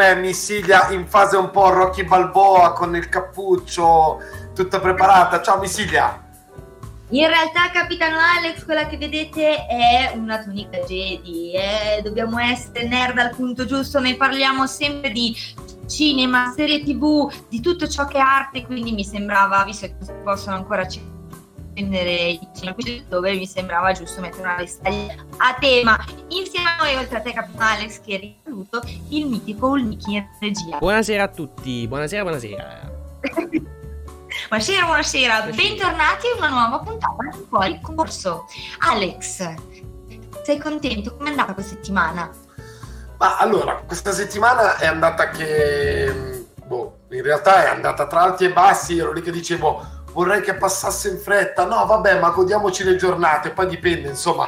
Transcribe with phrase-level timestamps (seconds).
[0.00, 4.18] me Missilia in fase un po' Rocky Balboa con il cappuccio
[4.54, 5.42] tutta preparata.
[5.42, 6.28] Ciao Missilia.
[7.10, 11.52] In realtà, Capitano Alex, quella che vedete è una tunica Jedi.
[11.52, 12.00] Eh?
[12.02, 14.00] Dobbiamo essere nerd al punto giusto.
[14.00, 15.36] Noi parliamo sempre di
[15.86, 18.64] cinema, serie tv, di tutto ciò che è arte.
[18.64, 20.86] Quindi mi sembrava, visto che si possono ancora
[21.80, 22.76] accendere i cinema
[23.08, 25.98] dove mi sembrava giusto mettere una vestaglia a tema.
[26.28, 30.78] Insieme a noi, oltre a te, Capitano Alex, che risaluto, il mitico Ulniki in regia.
[30.78, 32.98] Buonasera a tutti, buonasera, buonasera.
[34.48, 38.46] Buonasera, buonasera, bentornati a una nuova puntata di Fuori Corso.
[38.80, 39.54] Alex,
[40.44, 41.16] sei contento?
[41.16, 42.30] Come è andata questa settimana?
[43.18, 46.46] Ma allora, questa settimana è andata che...
[46.66, 50.54] Boh, in realtà è andata tra alti e bassi, ero lì che dicevo vorrei che
[50.54, 54.44] passasse in fretta, no vabbè ma godiamoci le giornate, poi dipende insomma,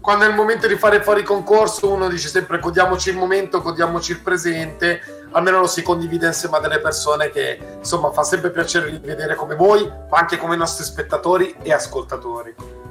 [0.00, 4.12] quando è il momento di fare fuori concorso uno dice sempre godiamoci il momento, godiamoci
[4.12, 8.88] il presente, almeno lo si condivide insieme a delle persone che insomma fa sempre piacere
[8.88, 12.81] rivedere come voi, ma anche come i nostri spettatori e ascoltatori.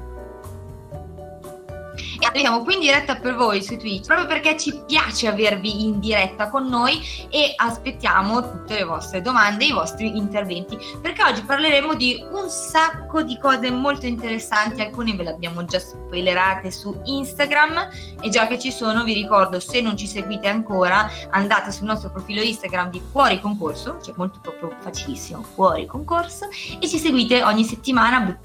[2.22, 6.00] E arriviamo qui in diretta per voi su Twitch, proprio perché ci piace avervi in
[6.00, 11.96] diretta con noi e aspettiamo tutte le vostre domande, i vostri interventi, perché oggi parleremo
[11.96, 17.90] di un sacco di cose molto interessanti, alcune ve le abbiamo già spoilerate su Instagram
[18.22, 22.12] e già che ci sono vi ricordo se non ci seguite ancora andate sul nostro
[22.12, 26.50] profilo Instagram di Fuori Concorso, cioè molto proprio facilissimo, Fuori Concorso
[26.80, 28.38] e ci seguite ogni settimana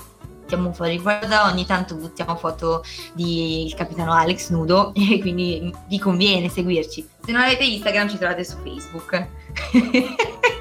[0.47, 1.01] buttiamo fuori.
[1.01, 7.09] Guarda ogni tanto buttiamo foto di il capitano Alex nudo e quindi vi conviene seguirci.
[7.25, 9.27] Se non avete Instagram ci trovate su Facebook.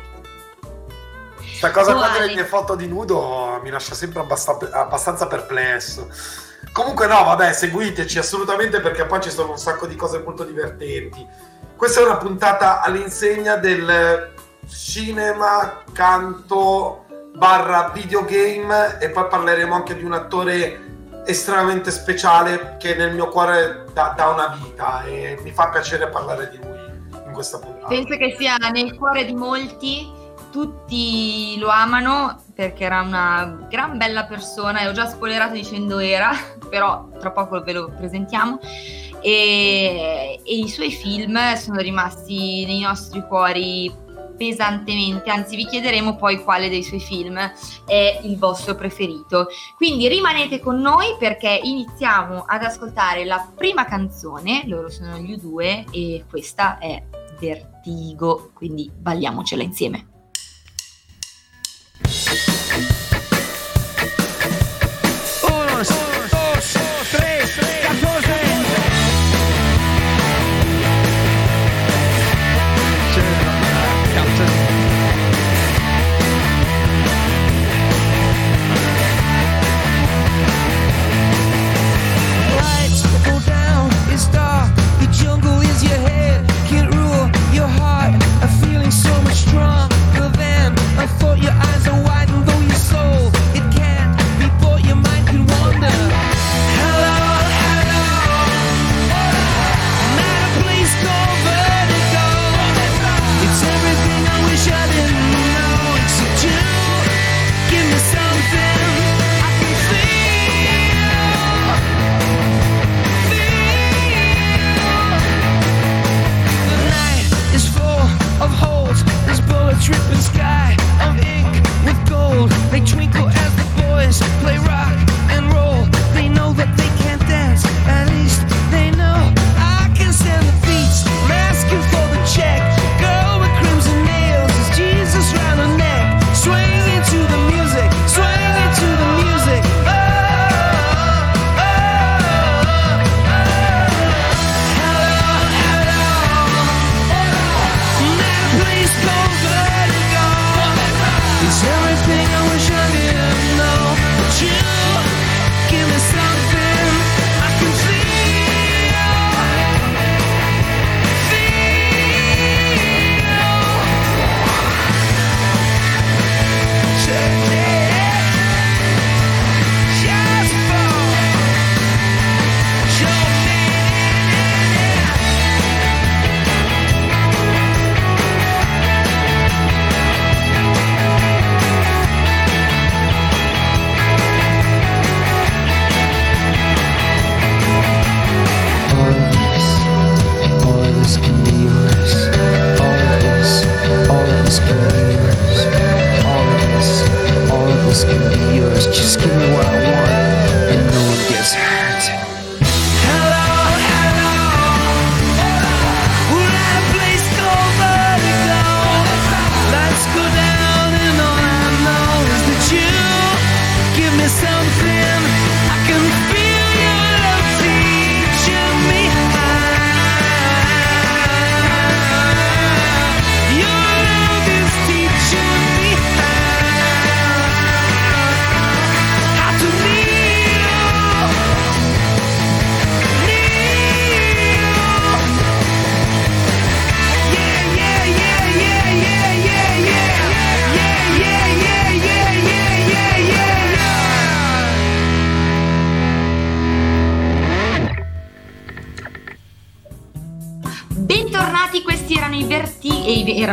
[1.37, 6.09] Questa cosa oh, qua delle mie foto di nudo mi lascia sempre abbast- abbastanza perplesso.
[6.73, 11.25] Comunque no vabbè seguiteci assolutamente perché poi ci sono un sacco di cose molto divertenti.
[11.77, 14.33] Questa è una puntata all'insegna del
[14.67, 17.04] cinema canto
[17.35, 20.85] barra videogame e poi parleremo anche di un attore
[21.25, 26.49] estremamente speciale che nel mio cuore da, da una vita e mi fa piacere parlare
[26.49, 26.77] di lui
[27.25, 27.87] in questa puntata.
[27.87, 30.11] Penso che sia nel cuore di molti,
[30.51, 36.31] tutti lo amano perché era una gran bella persona e ho già spoilerato dicendo era,
[36.69, 38.59] però tra poco ve lo presentiamo.
[39.21, 43.91] E, e i suoi film sono rimasti nei nostri cuori
[44.35, 47.37] pesantemente, anzi vi chiederemo poi quale dei suoi film
[47.85, 49.47] è il vostro preferito.
[49.75, 55.85] Quindi rimanete con noi perché iniziamo ad ascoltare la prima canzone, loro sono gli U2
[55.91, 57.03] e questa è
[57.39, 60.07] Vertigo, quindi balliamocela insieme.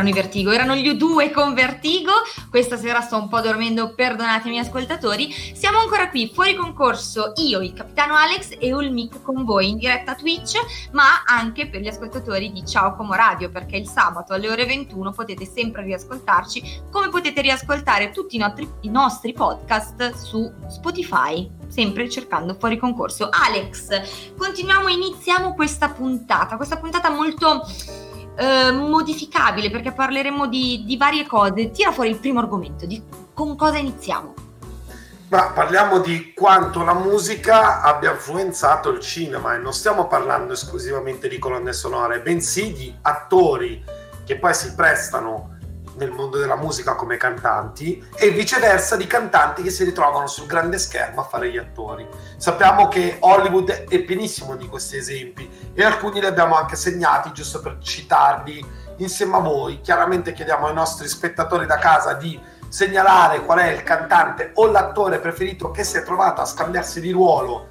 [0.02, 2.10] Erano i Vertigo, erano gli U2 con Vertigo.
[2.50, 5.32] Questa sera sto un po' dormendo, perdonatemi ascoltatori.
[5.54, 10.14] Siamo ancora qui, fuori concorso, io, il capitano Alex e Ulmic con voi in diretta
[10.14, 10.58] Twitch,
[10.90, 15.12] ma anche per gli ascoltatori di Ciao Como Radio, perché il sabato alle ore 21
[15.12, 22.10] potete sempre riascoltarci, come potete riascoltare tutti i nostri, i nostri podcast su Spotify, sempre
[22.10, 23.28] cercando fuori concorso.
[23.31, 27.62] Alex, continuiamo, iniziamo questa puntata, questa puntata molto
[28.37, 31.70] eh, modificabile perché parleremo di, di, varie cose.
[31.70, 33.02] Tira fuori il primo argomento, di,
[33.34, 34.34] con cosa iniziamo?
[35.29, 41.26] Ma parliamo di quanto la musica abbia influenzato il cinema e non stiamo parlando esclusivamente
[41.26, 43.82] di colonne sonore, bensì di attori
[44.25, 45.51] che poi si prestano
[45.97, 50.79] nel mondo della musica come cantanti e viceversa di cantanti che si ritrovano sul grande
[50.79, 52.06] schermo a fare gli attori.
[52.37, 57.61] Sappiamo che Hollywood è pienissimo di questi esempi e alcuni li abbiamo anche segnati giusto
[57.61, 58.65] per citarli
[58.99, 59.81] insieme a voi.
[59.81, 65.19] Chiaramente chiediamo ai nostri spettatori da casa di segnalare qual è il cantante o l'attore
[65.19, 67.69] preferito che si è trovato a scambiarsi di ruolo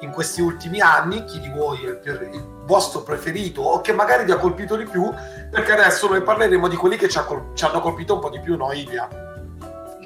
[0.00, 4.24] in questi ultimi anni, chi di voi è il, il vostro preferito o che magari
[4.24, 5.10] vi ha colpito di più,
[5.50, 8.40] perché adesso noi parleremo di quelli che ci, col- ci hanno colpito un po' di
[8.40, 9.08] più, no Ilia?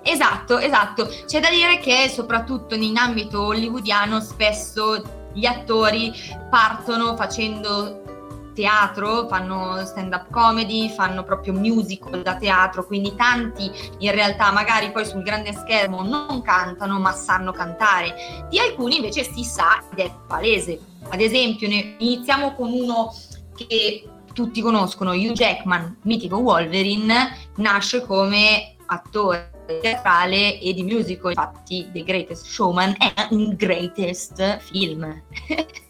[0.03, 1.09] Esatto, esatto.
[1.27, 5.03] C'è da dire che soprattutto in ambito hollywoodiano spesso
[5.33, 6.13] gli attori
[6.49, 8.03] partono facendo
[8.53, 14.91] teatro, fanno stand up comedy, fanno proprio musical da teatro, quindi tanti in realtà magari
[14.93, 18.47] poi sul grande schermo non cantano ma sanno cantare.
[18.49, 20.79] Di alcuni invece si sa ed è palese.
[21.09, 23.15] Ad esempio, iniziamo con uno
[23.55, 31.89] che tutti conoscono, Hugh Jackman, mitico Wolverine, nasce come attore teatrale e di musical, infatti
[31.93, 35.23] The Greatest Showman è un greatest film.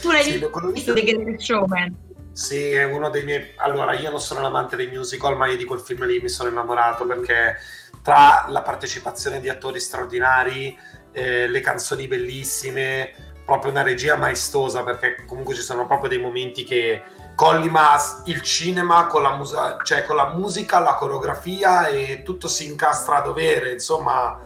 [0.00, 2.06] tu l'hai sì, visto The Greatest Showman?
[2.32, 3.52] Sì, è uno dei miei...
[3.56, 6.48] Allora, io non sono l'amante dei musical, ma io di quel film lì mi sono
[6.48, 7.56] innamorato perché
[8.02, 10.78] tra la partecipazione di attori straordinari,
[11.12, 13.12] eh, le canzoni bellissime,
[13.44, 17.02] proprio una regia maestosa, perché comunque ci sono proprio dei momenti che
[17.34, 22.66] collima il cinema con la, musa- cioè con la musica, la coreografia e tutto si
[22.66, 24.38] incastra a dovere, insomma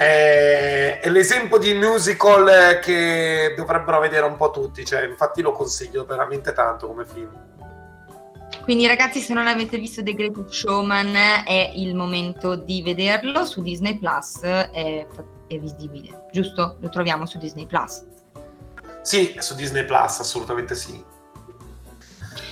[0.00, 6.06] è, è l'esempio di musical che dovrebbero vedere un po' tutti, cioè, infatti lo consiglio
[6.06, 7.30] veramente tanto come film.
[8.62, 11.14] Quindi ragazzi se non avete visto The Great Showman
[11.44, 15.06] è il momento di vederlo su Disney Plus, è,
[15.46, 16.78] è visibile, giusto?
[16.80, 18.02] Lo troviamo su Disney Plus.
[19.02, 21.04] Sì, su Disney Plus, assolutamente sì.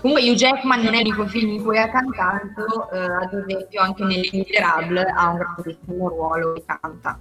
[0.02, 4.04] Comunque Hugh Jackman non è l'unico film in cui ha cantato, eh, ad esempio anche
[4.04, 7.18] nelle Miserable ha un grandissimo ruolo e canta.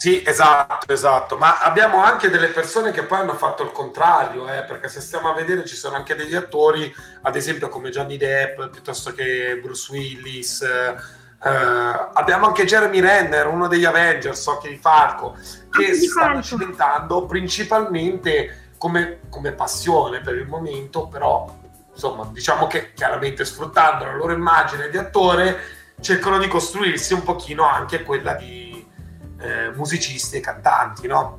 [0.00, 4.62] Sì, esatto, esatto, ma abbiamo anche delle persone che poi hanno fatto il contrario, eh,
[4.62, 6.90] perché se stiamo a vedere ci sono anche degli attori,
[7.20, 10.94] ad esempio come Johnny Depp, piuttosto che Bruce Willis, eh,
[12.14, 15.36] abbiamo anche Jeremy Renner, uno degli Avengers, Occhi di Falco,
[15.70, 21.54] che si stanno cimentando principalmente come, come passione per il momento, però
[21.92, 25.58] insomma diciamo che chiaramente sfruttando la loro immagine di attore
[26.00, 28.70] cercano di costruirsi un pochino anche quella di
[29.40, 31.38] eh, musicisti e cantanti, no?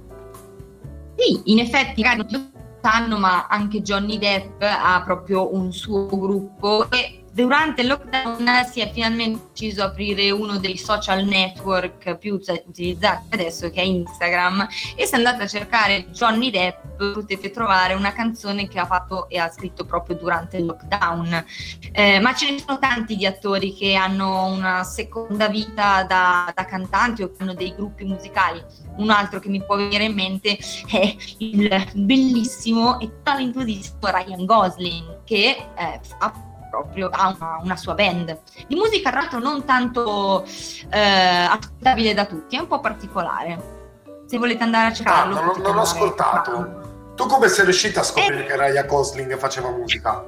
[1.16, 7.21] Sì, in effetti non sanno, ma anche Johnny Depp ha proprio un suo gruppo e
[7.34, 13.70] durante il lockdown si è finalmente deciso aprire uno dei social network più utilizzati adesso
[13.70, 18.80] che è Instagram e se andate a cercare Johnny Depp potete trovare una canzone che
[18.80, 21.46] ha fatto e ha scritto proprio durante il lockdown.
[21.92, 26.66] Eh, ma ce ne sono tanti di attori che hanno una seconda vita da, da
[26.66, 28.64] cantanti o che hanno dei gruppi musicali.
[28.98, 30.58] Un altro che mi può venire in mente
[30.90, 37.94] è il bellissimo e talentuosissimo Ryan Gosling che eh, fa proprio ha una, una, sua
[37.94, 40.46] band di musica tra l'altro non tanto
[40.90, 43.80] eh, ascoltabile da tutti, è un po' particolare.
[44.26, 45.38] Se volete andare a cercarlo.
[45.38, 47.14] Ah, non, non ho ascoltato.
[47.16, 50.26] Tu come sei riuscita a scoprire eh, che Raya Gosling faceva musica?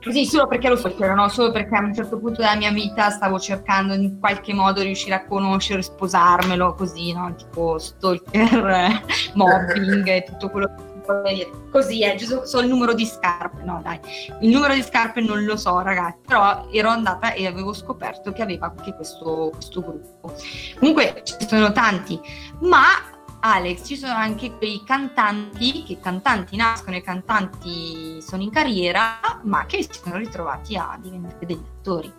[0.00, 1.28] Sì, solo perché lo so, no?
[1.28, 5.14] solo perché a un certo punto della mia vita stavo cercando in qualche modo riuscire
[5.14, 7.34] a conoscere, sposarmelo così, no?
[7.34, 9.02] Tipo stalker,
[9.34, 10.89] mobbing e tutto quello che
[11.70, 13.98] così è, giusto so il numero di scarpe, no dai,
[14.40, 18.42] il numero di scarpe non lo so ragazzi, però ero andata e avevo scoperto che
[18.42, 20.34] aveva anche questo, questo gruppo.
[20.78, 22.20] Comunque ci sono tanti,
[22.60, 29.18] ma Alex, ci sono anche quei cantanti, che cantanti nascono e cantanti sono in carriera,
[29.44, 32.12] ma che si sono ritrovati a diventare degli attori.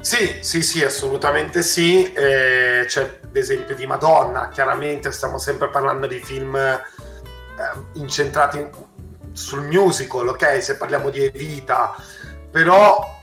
[0.00, 2.10] Sì, sì, sì, assolutamente sì.
[2.12, 6.58] Eh, c'è l'esempio di Madonna, chiaramente stiamo sempre parlando di film
[7.60, 8.68] eh, incentrati
[9.32, 10.62] sul musical, ok?
[10.62, 11.94] Se parliamo di Evita,
[12.50, 13.18] però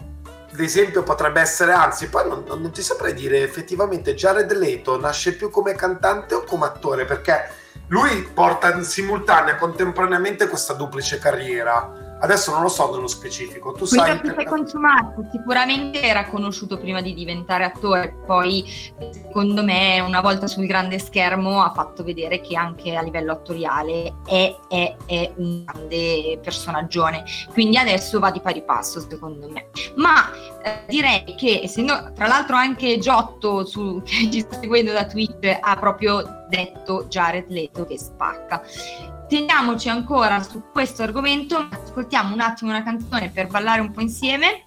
[0.52, 5.50] l'esempio potrebbe essere, anzi, poi non, non, ti saprei dire effettivamente Jared Leto nasce più
[5.50, 7.50] come cantante o come attore, perché
[7.88, 13.72] lui porta in simultanea contemporaneamente questa duplice carriera Adesso non lo so nello specifico.
[13.72, 18.66] Tu Quello sai che sei consumato sicuramente era conosciuto prima di diventare attore, poi
[19.12, 24.16] secondo me una volta sul grande schermo ha fatto vedere che anche a livello attoriale
[24.26, 27.24] è, è, è un grande personaggione.
[27.52, 29.70] Quindi adesso va di pari passo secondo me.
[29.96, 30.32] Ma
[30.64, 35.58] eh, direi che essendo tra l'altro anche Giotto su, che ci sta seguendo da Twitch
[35.60, 38.64] ha proprio detto Jared Leto che spacca
[39.28, 44.66] teniamoci ancora su questo argomento, ascoltiamo un attimo una canzone per ballare un po' insieme.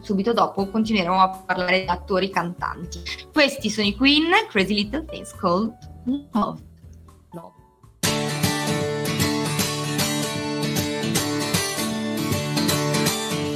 [0.00, 3.00] Subito dopo continueremo a parlare di attori cantanti.
[3.32, 5.72] Questi sono i Queen, Crazy Little Things Called
[6.32, 6.60] Love.
[7.32, 7.54] Love.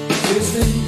[0.08, 0.83] Fuori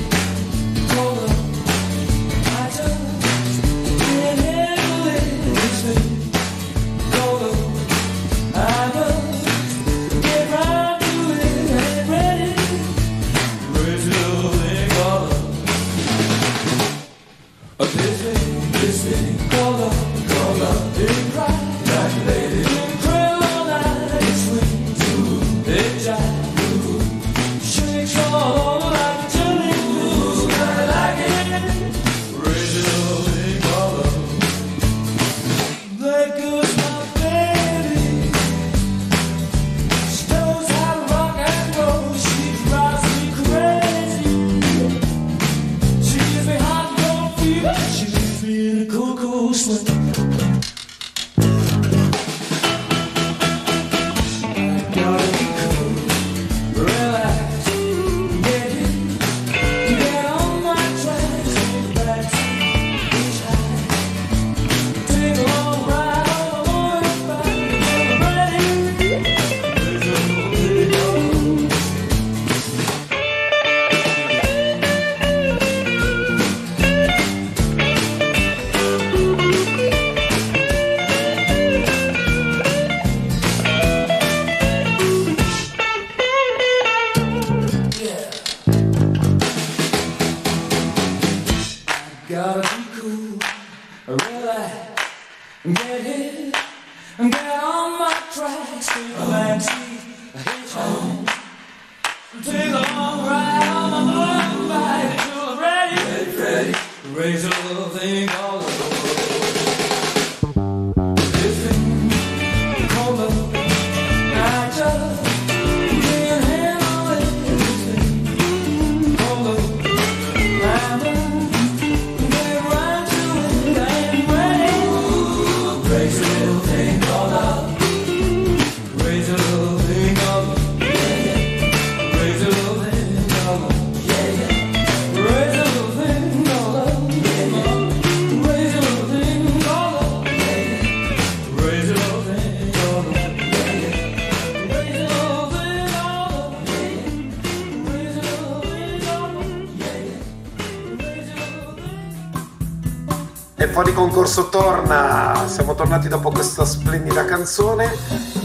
[154.27, 157.97] Concorso torna, siamo tornati dopo questa splendida canzone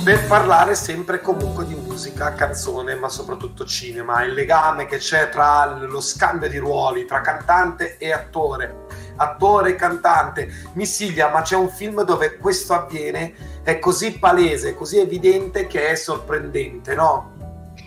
[0.03, 5.65] per parlare sempre comunque di musica, canzone, ma soprattutto cinema, il legame che c'è tra
[5.65, 8.85] lo scambio di ruoli tra cantante e attore,
[9.15, 10.51] attore e cantante.
[10.73, 13.33] Missiglia, ma c'è un film dove questo avviene,
[13.63, 17.30] è così palese, così evidente che è sorprendente, no?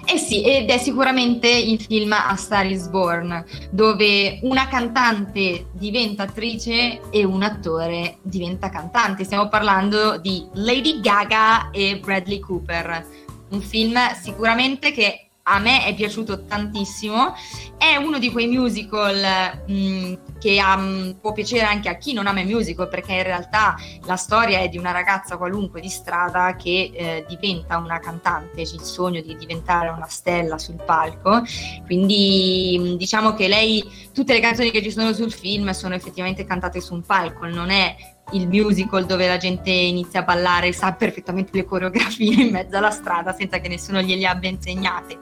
[0.06, 6.25] Eh sì, ed è sicuramente il film A Star is Born, dove una cantante diventa
[6.25, 9.25] attrice e un attore diventa cantante.
[9.25, 13.06] Stiamo parlando di Lady Gaga e Bradley Cooper.
[13.50, 17.34] Un film sicuramente che a me è piaciuto tantissimo,
[17.76, 22.26] è uno di quei musical mh, mm, che um, può piacere anche a chi non
[22.26, 26.56] ama i musical, perché in realtà la storia è di una ragazza qualunque di strada
[26.56, 31.42] che eh, diventa una cantante, c'è il sogno di diventare una stella sul palco,
[31.84, 33.84] quindi mh, diciamo che lei,
[34.14, 37.68] tutte le canzoni che ci sono sul film sono effettivamente cantate su un palco, non
[37.68, 42.76] è il musical dove la gente inizia a ballare sa perfettamente le coreografie in mezzo
[42.76, 45.18] alla strada senza che nessuno gliele abbia insegnate.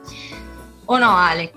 [0.85, 1.51] O no, Alex?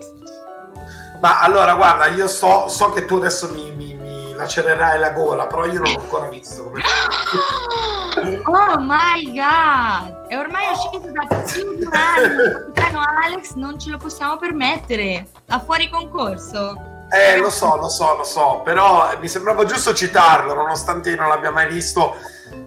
[1.20, 5.46] Ma allora, guarda, io so, so che tu adesso mi, mi, mi lacererai la gola,
[5.46, 6.72] però io non l'ho ancora visto.
[8.16, 10.26] Oh my god!
[10.28, 12.42] È ormai uscito da più di un anno.
[12.42, 15.26] Il capitano Alex non ce lo possiamo permettere.
[15.48, 16.95] A fuori concorso.
[17.08, 21.28] Eh, lo so, lo so, lo so, però mi sembrava giusto citarlo, nonostante io non
[21.28, 22.16] l'abbia mai visto.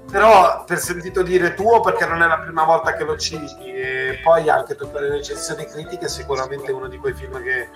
[0.10, 4.20] Però per sentito dire tuo, perché non è la prima volta che lo citi, e
[4.24, 7.70] poi anche per le recensioni critiche, sicuramente è uno di quei film che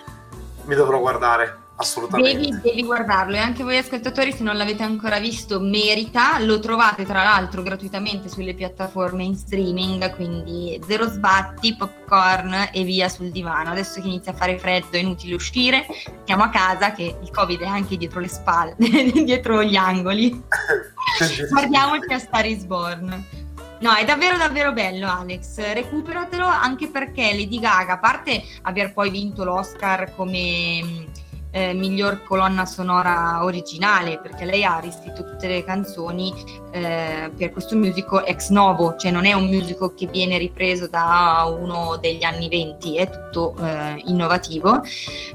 [0.63, 2.39] mi dovrò guardare assolutamente.
[2.39, 7.05] Devi, devi, guardarlo e anche voi ascoltatori se non l'avete ancora visto merita, lo trovate
[7.05, 13.71] tra l'altro gratuitamente sulle piattaforme in streaming, quindi zero sbatti, popcorn e via sul divano.
[13.71, 15.85] Adesso che inizia a fare freddo è inutile uscire,
[16.21, 20.29] stiamo a casa che il covid è anche dietro le spalle, dietro gli angoli.
[21.49, 23.41] Guardiamoci a Star is Born.
[23.79, 29.09] No, è davvero davvero bello Alex, recuperatelo anche perché Lady Gaga, a parte aver poi
[29.09, 31.11] vinto l'Oscar come
[31.55, 36.33] eh, miglior colonna sonora originale, perché lei ha riscritto tutte le canzoni
[36.71, 41.45] eh, per questo musical ex novo, cioè non è un musical che viene ripreso da
[41.47, 44.81] uno degli anni venti, è tutto eh, innovativo,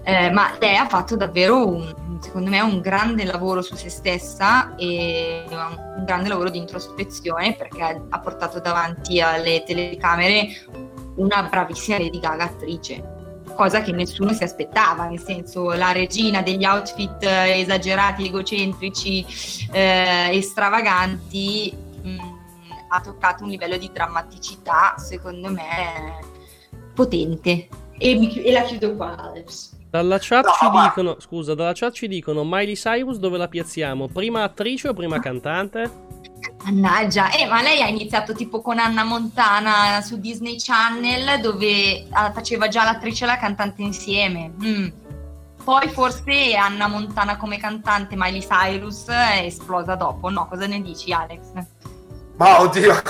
[0.03, 4.75] eh, ma lei ha fatto davvero un, secondo me un grande lavoro su se stessa
[4.75, 10.49] e un grande lavoro di introspezione perché ha portato davanti alle telecamere
[11.15, 13.18] una bravissima Lady Gaga attrice
[13.59, 19.27] cosa che nessuno si aspettava, nel senso la regina degli outfit eh, esagerati, egocentrici,
[19.73, 22.19] eh, stravaganti, mm,
[22.89, 26.21] ha toccato un livello di drammaticità, secondo me,
[26.95, 27.67] potente.
[27.99, 29.77] E, e la chiudo qua, Alex.
[29.91, 34.09] Dalla chat no, ci dicono, scusa, dalla chat ci dicono Miley Cyrus dove la piazziamo?
[34.09, 36.07] Prima attrice o prima cantante?
[36.65, 42.33] Mannaggia, eh, ma lei ha iniziato tipo con Anna Montana su Disney Channel dove ah,
[42.33, 44.53] faceva già l'attrice e la cantante insieme.
[44.63, 44.89] Mm.
[45.65, 50.29] Poi forse Anna Montana come cantante, Miley Cyrus è esplosa dopo.
[50.29, 51.41] No, cosa ne dici Alex?
[52.37, 52.95] Ma oddio,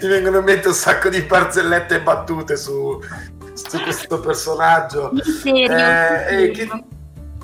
[0.00, 3.00] mi vengono in mente un sacco di barzellette e battute su,
[3.74, 5.10] su questo personaggio.
[5.42, 5.76] Serio?
[5.76, 6.68] Eh, che,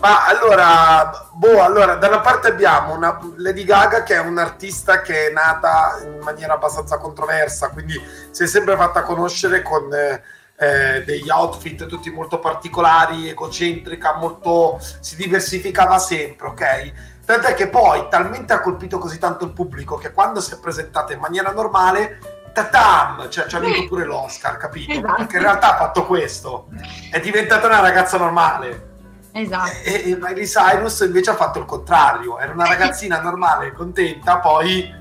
[0.00, 5.28] ma allora, boh, allora, da una parte abbiamo una Lady Gaga che è un'artista che
[5.28, 10.22] è nata in maniera abbastanza controversa, quindi si è sempre fatta conoscere con eh,
[10.56, 16.92] eh, degli outfit tutti molto particolari, egocentrica, molto si diversificava sempre, ok?
[17.26, 21.12] Tant'è che poi talmente ha colpito così tanto il pubblico che quando si è presentata
[21.12, 24.92] in maniera normale tatam, cioè ci ha vinto pure l'Oscar, capito?
[24.92, 25.14] Esatto.
[25.14, 26.68] Perché in realtà ha fatto questo,
[27.10, 28.88] è diventata una ragazza normale.
[29.32, 29.70] Esatto.
[29.84, 34.98] E, e Miley Cyrus invece ha fatto il contrario, era una ragazzina normale, contenta, poi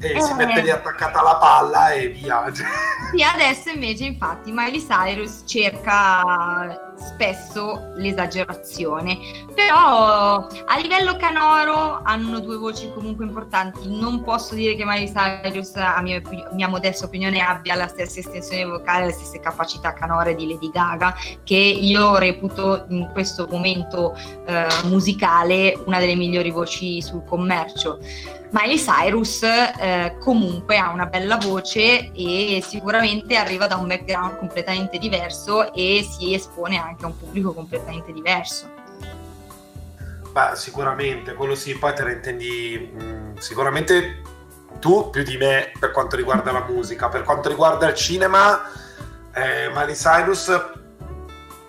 [0.00, 0.20] e eh.
[0.20, 2.44] si mette lì attaccata alla palla e via.
[2.52, 9.18] Sì, adesso invece infatti Miley Cyrus cerca spesso l'esagerazione,
[9.54, 13.88] però a livello canoro hanno due voci comunque importanti.
[13.88, 16.20] Non posso dire che Miley Cyrus, a mia,
[16.52, 21.14] mia modesta opinione, abbia la stessa estensione vocale, le stesse capacità canore di Lady Gaga,
[21.44, 27.98] che io reputo in questo momento eh, musicale una delle migliori voci sul commercio.
[28.50, 34.96] Miley Cyrus eh, comunque ha una bella voce e sicuramente arriva da un background completamente
[34.98, 38.70] diverso e si espone anche a un pubblico completamente diverso.
[40.32, 44.22] Beh, sicuramente, quello sì, poi te la intendi mh, mm, sicuramente
[44.78, 48.62] tu più di me per quanto riguarda la musica, per quanto riguarda il cinema,
[49.32, 50.76] eh, Miley Cyrus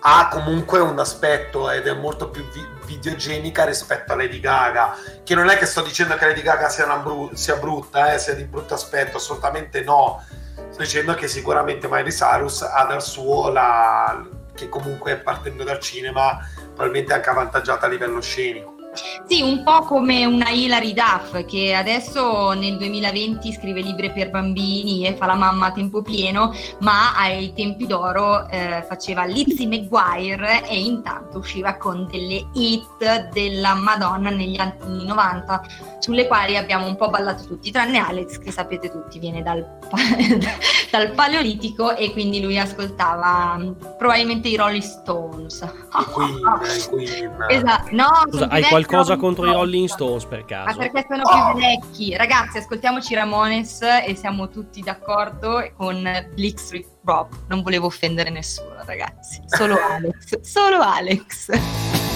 [0.02, 5.34] ha comunque un aspetto ed è molto più vi- videogenica rispetto a Lady Gaga, che
[5.34, 8.44] non è che sto dicendo che Lady Gaga sia, bru- sia brutta, eh, sia di
[8.44, 10.24] brutto aspetto, assolutamente no.
[10.70, 14.26] Sto dicendo che sicuramente Miley Cyrus ha dal suo la...
[14.60, 18.79] che comunque partendo dal cinema probabilmente è anche avvantaggiata a livello scenico.
[19.26, 25.06] Sì, un po' come una Hilary Duff che adesso nel 2020 scrive libri per bambini
[25.06, 30.68] e fa la mamma a tempo pieno, ma ai tempi d'oro eh, faceva Lizzie McGuire
[30.68, 35.62] e intanto usciva con delle hit della Madonna negli anni 90
[36.00, 39.64] sulle quali abbiamo un po' ballato tutti, tranne Alex che sapete tutti viene dal,
[40.90, 45.64] dal paleolitico e quindi lui ascoltava mm, probabilmente i Rolling Stones.
[46.12, 46.40] Queen,
[46.88, 47.38] Queen.
[47.50, 50.78] Esatto, no, Scusa, hai qualcosa contro i Rolling Stones per caso?
[50.78, 52.16] Ma perché sono più vecchi.
[52.16, 56.02] Ragazzi, ascoltiamoci Ramones e siamo tutti d'accordo con
[56.34, 57.28] Bleak Street Rob.
[57.48, 59.40] Non volevo offendere nessuno, ragazzi.
[59.46, 60.40] Solo Alex.
[60.40, 62.09] Solo Alex.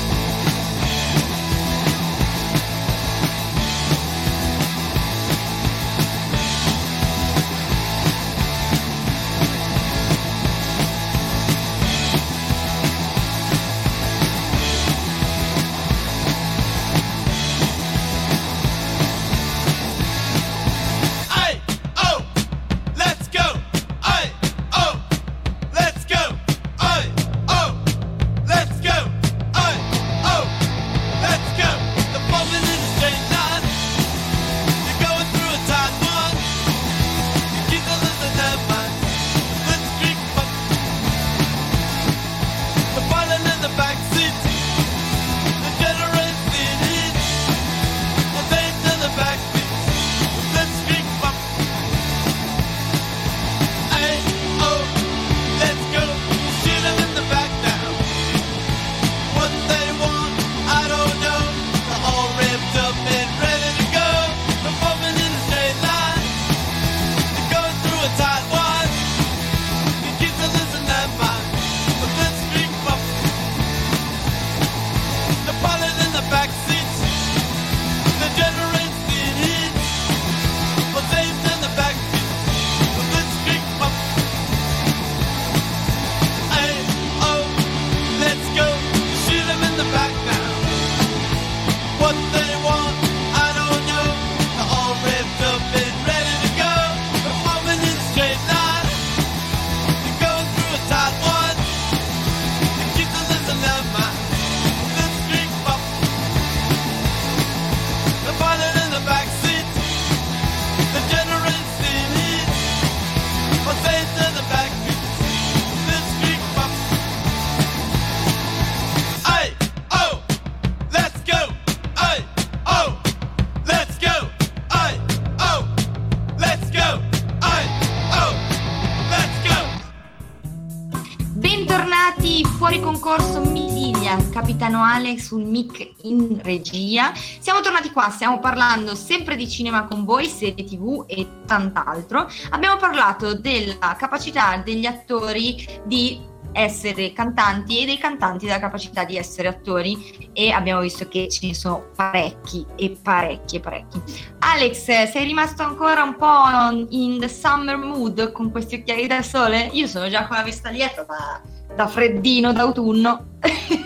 [135.35, 137.13] Sul mic in regia.
[137.15, 142.29] Siamo tornati qua, stiamo parlando sempre di cinema con voi, serie tv e tant'altro.
[142.51, 149.17] Abbiamo parlato della capacità degli attori di essere cantanti e dei cantanti della capacità di
[149.17, 154.01] essere attori e abbiamo visto che ce ne sono parecchi e parecchi e parecchi.
[154.39, 159.69] Alex, sei rimasto ancora un po' in the summer mood con questi occhiali da sole?
[159.73, 161.41] Io sono già con la vista dietro da,
[161.75, 163.33] da freddino d'autunno.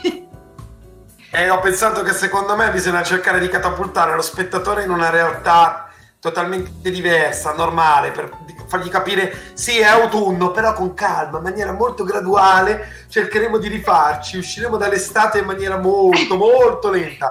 [1.31, 5.89] e ho pensato che secondo me bisogna cercare di catapultare lo spettatore in una realtà
[6.21, 8.31] totalmente diversa, normale, per
[8.67, 14.39] fargli capire sì è autunno, però con calma, in maniera molto graduale cercheremo di rifarci,
[14.39, 17.31] usciremo dall'estate in maniera molto molto lenta.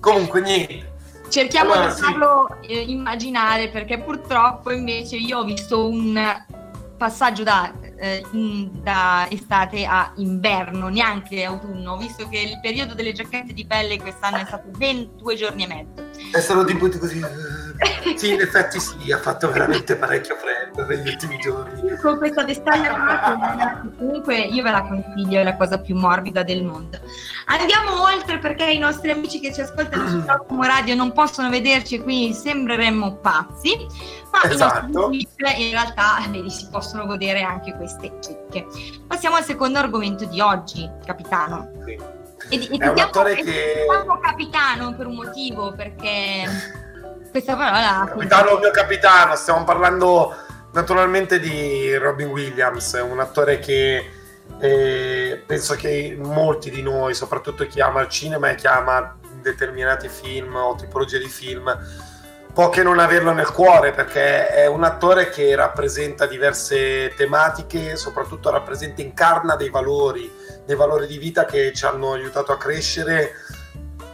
[0.00, 0.92] Comunque niente.
[1.28, 2.68] Cerchiamo allora, di farlo sì.
[2.68, 6.44] Eh, immaginare perché purtroppo invece io ho visto un
[6.96, 8.24] passaggio da, eh,
[8.82, 14.38] da, estate a inverno, neanche autunno, visto che il periodo delle giacchette di pelle quest'anno
[14.38, 16.10] è stato ben due giorni e mezzo.
[16.32, 17.20] È stato tipo così.
[17.20, 21.96] Eh, sì, in effetti sì, ha fatto veramente parecchio freddo negli ultimi giorni.
[21.96, 26.98] Con questa vestaglia comunque io ve la consiglio, è la cosa più morbida del mondo.
[27.46, 32.00] Andiamo oltre perché i nostri amici che ci ascoltano su Proximo Radio non possono vederci
[32.00, 33.76] qui, sembreremmo pazzi,
[34.30, 34.86] ma esatto.
[34.86, 38.66] i nostri in realtà vedi, si possono godere anche queste chicche.
[39.06, 41.70] Passiamo al secondo argomento di oggi, capitano.
[41.84, 41.92] Sì.
[42.48, 43.86] E, e è un attore che...
[44.22, 46.44] capitano per un motivo, perché
[47.30, 48.06] questa parola...
[48.08, 50.34] Capitano, mio capitano, stiamo parlando
[50.72, 54.10] naturalmente di Robin Williams, un attore che
[54.58, 60.08] eh, penso che molti di noi, soprattutto chi ama il cinema e chi ama determinati
[60.08, 61.70] film o tipologie di film,
[62.54, 68.48] può che non averlo nel cuore perché è un attore che rappresenta diverse tematiche, soprattutto
[68.48, 70.32] rappresenta, incarna dei valori,
[70.64, 73.32] dei valori di vita che ci hanno aiutato a crescere,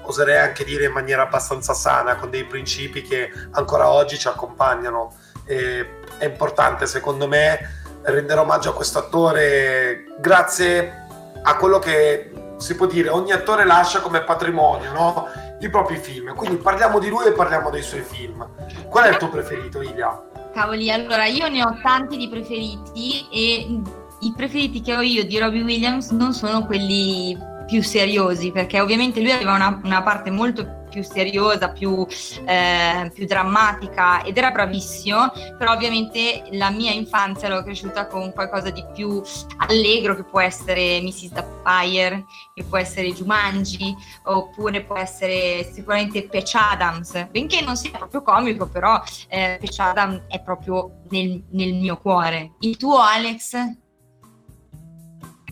[0.02, 5.14] oserei anche dire in maniera abbastanza sana, con dei principi che ancora oggi ci accompagnano.
[5.44, 11.06] E è importante secondo me rendere omaggio a questo attore grazie
[11.42, 15.28] a quello che si può dire ogni attore lascia come patrimonio, no?
[15.60, 16.34] I propri film.
[16.34, 18.46] Quindi parliamo di lui e parliamo dei suoi film.
[18.88, 20.22] Qual è il tuo preferito, Ilia?
[20.52, 23.80] Cavoli, allora io ne ho tanti di preferiti e
[24.20, 29.20] i preferiti che ho io di Robbie Williams non sono quelli più seriosi, perché ovviamente
[29.20, 32.06] lui aveva una, una parte molto più seriosa, più,
[32.44, 38.70] eh, più, drammatica ed era bravissimo, però ovviamente la mia infanzia l'ho cresciuta con qualcosa
[38.70, 39.22] di più
[39.58, 41.32] allegro che può essere Mrs.
[41.32, 42.24] Doubtfire,
[42.54, 48.66] che può essere Jumanji, oppure può essere sicuramente Patch Adams, benché non sia proprio comico,
[48.66, 52.52] però eh, Patch Adams è proprio nel, nel mio cuore.
[52.60, 53.54] Il tuo Alex?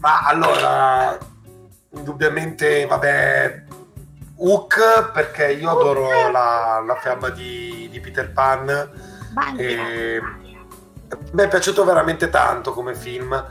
[0.01, 1.19] Ma allora,
[1.95, 3.65] indubbiamente, vabbè,
[4.41, 8.69] Hook perché io adoro la, la fiamma di, di, Peter Pan.
[9.57, 10.21] E,
[11.33, 13.45] mi è piaciuto veramente tanto come film.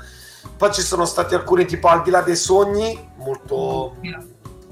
[0.56, 3.98] Poi ci sono stati alcuni tipo Al di là dei sogni, molto,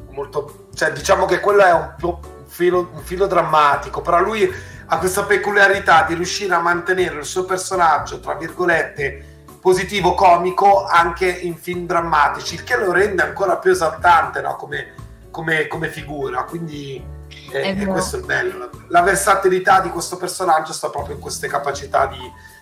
[0.09, 4.53] molto cioè diciamo che quello è un, un, filo, un filo drammatico, però lui
[4.87, 11.27] ha questa peculiarità di riuscire a mantenere il suo personaggio, tra virgolette, positivo, comico anche
[11.27, 14.55] in film drammatici, il che lo rende ancora più esaltante no?
[14.57, 14.93] come,
[15.35, 16.45] come, come, figura.
[16.45, 17.03] Quindi
[17.51, 18.69] è, è, è questo il bello.
[18.87, 22.19] La versatilità di questo personaggio sta proprio in queste capacità di,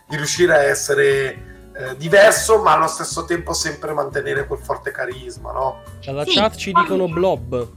[0.08, 5.52] di riuscire a essere eh, diverso, ma allo stesso tempo sempre mantenere quel forte carisma.
[5.52, 5.84] No?
[6.04, 7.70] Dalla sì, chat ci dicono Blob.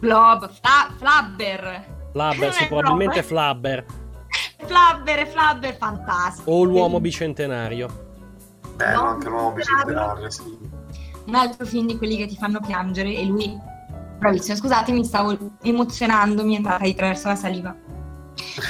[0.00, 2.08] Blob, fla- Flabber.
[2.10, 3.84] Flabber, sì, probabilmente Flabber.
[4.64, 6.50] Flabber, Flabber, fantastico.
[6.50, 8.04] O l'uomo bicentenario.
[8.74, 10.58] Bello, anche l'uomo bicentenario, sì.
[11.26, 13.74] Un altro film di quelli che ti fanno piangere e lui,
[14.18, 17.74] bravissimo, scusatemi, stavo emozionando, mi è andata attraverso la saliva.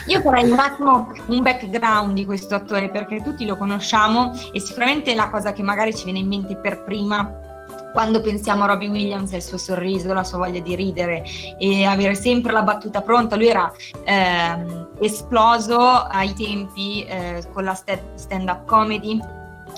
[0.06, 5.14] Io farei un attimo un background di questo attore perché tutti lo conosciamo e sicuramente
[5.14, 7.44] la cosa che magari ci viene in mente per prima
[7.92, 11.24] quando pensiamo a Robbie Williams è il suo sorriso, la sua voglia di ridere
[11.58, 13.36] e avere sempre la battuta pronta.
[13.36, 13.72] Lui era
[14.04, 19.18] ehm, esploso ai tempi eh, con la stand-up comedy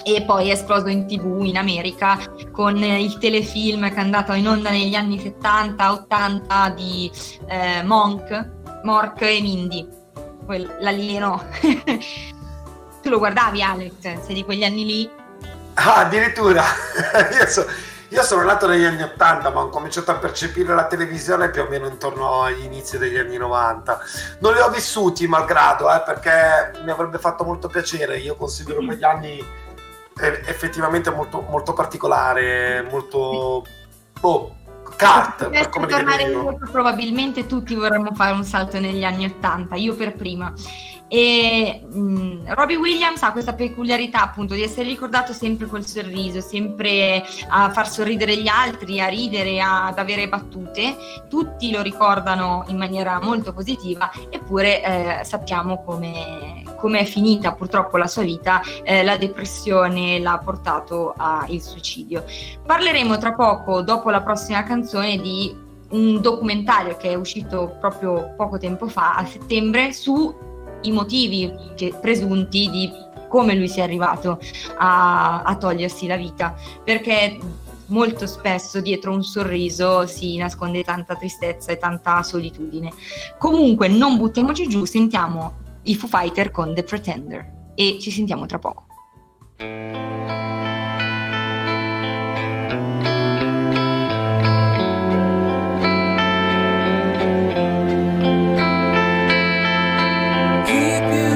[0.05, 2.19] e poi è esploso in tv in America
[2.53, 7.11] con il telefilm che è andato in onda negli anni 70-80 di
[7.47, 8.51] eh, Monk,
[8.83, 9.89] Mork e Mindy,
[10.81, 11.45] l'alieno.
[13.03, 13.93] tu lo guardavi Alex,
[14.25, 15.11] sei di quegli anni lì?
[15.75, 16.65] Ah, addirittura,
[17.39, 17.65] io, so,
[18.09, 21.69] io, sono nato negli anni 80 ma ho cominciato a percepire la televisione più o
[21.69, 24.01] meno intorno agli inizi degli anni 90.
[24.41, 29.05] Non li ho vissuti malgrado, eh, perché mi avrebbe fatto molto piacere, io considero quegli
[29.05, 29.67] anni
[30.19, 33.65] è effettivamente molto, molto particolare, molto...
[34.21, 34.57] Boh,
[34.99, 39.95] cut, per come tornare indietro, probabilmente tutti vorremmo fare un salto negli anni Ottanta, io
[39.95, 40.53] per prima.
[41.11, 47.25] E mh, Robbie Williams ha questa peculiarità appunto di essere ricordato sempre col sorriso, sempre
[47.49, 50.97] a far sorridere gli altri, a ridere, ad avere battute.
[51.29, 57.97] Tutti lo ricordano in maniera molto positiva, eppure eh, sappiamo come, come, è finita purtroppo
[57.97, 62.25] la sua vita, eh, la depressione l'ha portato al suicidio.
[62.65, 65.55] Parleremo tra poco, dopo la prossima canzone, di
[65.91, 70.35] un documentario che è uscito proprio poco tempo fa, a settembre, su
[70.83, 72.91] i motivi che, presunti di
[73.29, 74.39] come lui sia arrivato
[74.77, 77.39] a, a togliersi la vita, perché
[77.87, 82.93] molto spesso dietro un sorriso si nasconde tanta tristezza e tanta solitudine.
[83.39, 87.73] Comunque non buttiamoci giù, sentiamo i Foo Fighter con The Pretender.
[87.75, 88.87] E ci sentiamo tra poco.
[100.67, 101.28] Keep you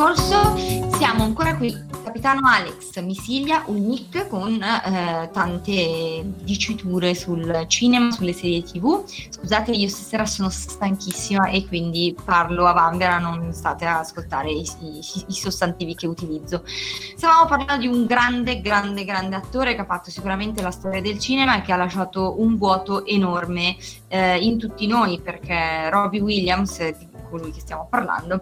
[0.00, 0.56] concorso,
[0.96, 1.88] siamo ancora qui.
[2.02, 9.04] Capitano Alex Misiglia, un nick con eh, tante diciture sul cinema, sulle serie tv.
[9.06, 14.66] Scusate, io stasera sono stanchissima e quindi parlo a vanvera, non state a ascoltare i,
[14.80, 16.64] i, i sostantivi che utilizzo.
[17.14, 21.18] Stavamo parlando di un grande, grande, grande attore che ha fatto sicuramente la storia del
[21.18, 23.76] cinema e che ha lasciato un vuoto enorme
[24.08, 28.40] eh, in tutti noi perché Robbie Williams, di colui che stiamo parlando,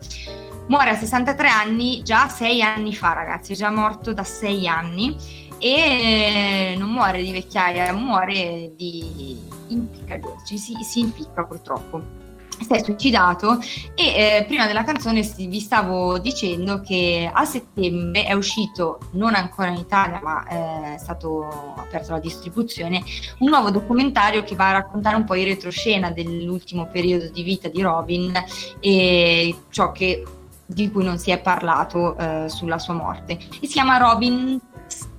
[0.69, 5.17] muore a 63 anni già sei anni fa, ragazzi, è già morto da sei anni
[5.59, 9.39] e non muore di vecchiaia, muore di
[9.69, 12.27] impiccagione, si, si impicca purtroppo.
[12.59, 13.61] Si è suicidato
[13.95, 19.69] e eh, prima della canzone vi stavo dicendo che a settembre è uscito, non ancora
[19.69, 21.47] in Italia ma eh, è stato
[21.77, 23.01] aperto la distribuzione,
[23.39, 27.69] un nuovo documentario che va a raccontare un po' in retroscena dell'ultimo periodo di vita
[27.69, 28.33] di Robin
[28.81, 30.25] e ciò che,
[30.71, 33.33] di cui non si è parlato eh, sulla sua morte.
[33.33, 34.61] E si chiama Robin's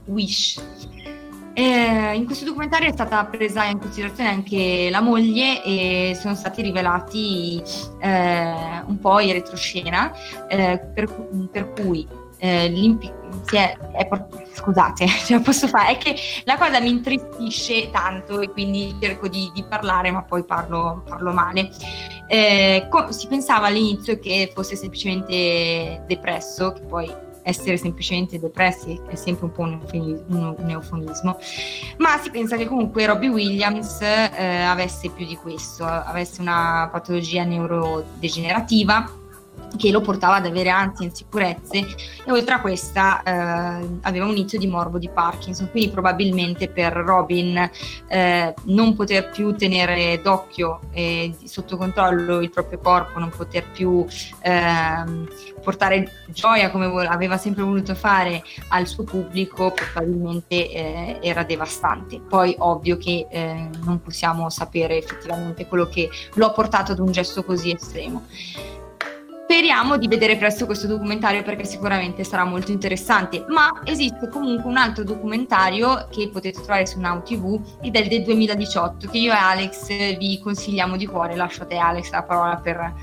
[0.06, 0.62] Wish
[1.60, 6.62] eh, in questo documentario è stata presa in considerazione anche la moglie e sono stati
[6.62, 7.62] rivelati
[8.00, 10.10] eh, un po' in retroscena,
[10.48, 11.14] eh, per,
[11.52, 12.98] per, cui eh,
[13.46, 14.08] si è, è,
[14.60, 19.50] scusate, ce posso fare, è che la cosa mi intristisce tanto e quindi cerco di,
[19.54, 21.70] di parlare ma poi parlo, parlo male.
[22.28, 29.16] Eh, co- si pensava all'inizio che fosse semplicemente depresso, che poi essere semplicemente depressi è
[29.16, 31.40] sempre un po' un, eufemismo,
[31.98, 37.44] ma si pensa che comunque Robbie Williams eh, avesse più di questo, avesse una patologia
[37.44, 39.12] neurodegenerativa
[39.78, 41.78] che lo portava ad avere ansie e insicurezze
[42.26, 46.94] e oltre a questa eh, aveva un inizio di morbo di Parkinson, quindi probabilmente per
[46.94, 47.70] Robin
[48.08, 54.06] eh, non poter più tenere d'occhio e sotto controllo il proprio corpo, non poter più
[54.42, 55.28] eh,
[55.64, 62.20] portare gioia come aveva sempre voluto fare al suo pubblico probabilmente eh, era devastante.
[62.20, 67.12] Poi ovvio che eh, non possiamo sapere effettivamente quello che lo ha portato ad un
[67.12, 68.26] gesto così estremo.
[69.52, 74.78] Speriamo di vedere presto questo documentario perché sicuramente sarà molto interessante, ma esiste comunque un
[74.78, 79.36] altro documentario che potete trovare su Now TV ed è del 2018 che io e
[79.36, 79.88] Alex
[80.20, 81.36] vi consigliamo di cuore.
[81.36, 82.94] Lascio a te Alex la parola per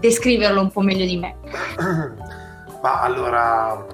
[0.00, 1.36] descriverlo un po' meglio di me.
[2.82, 3.86] Ma allora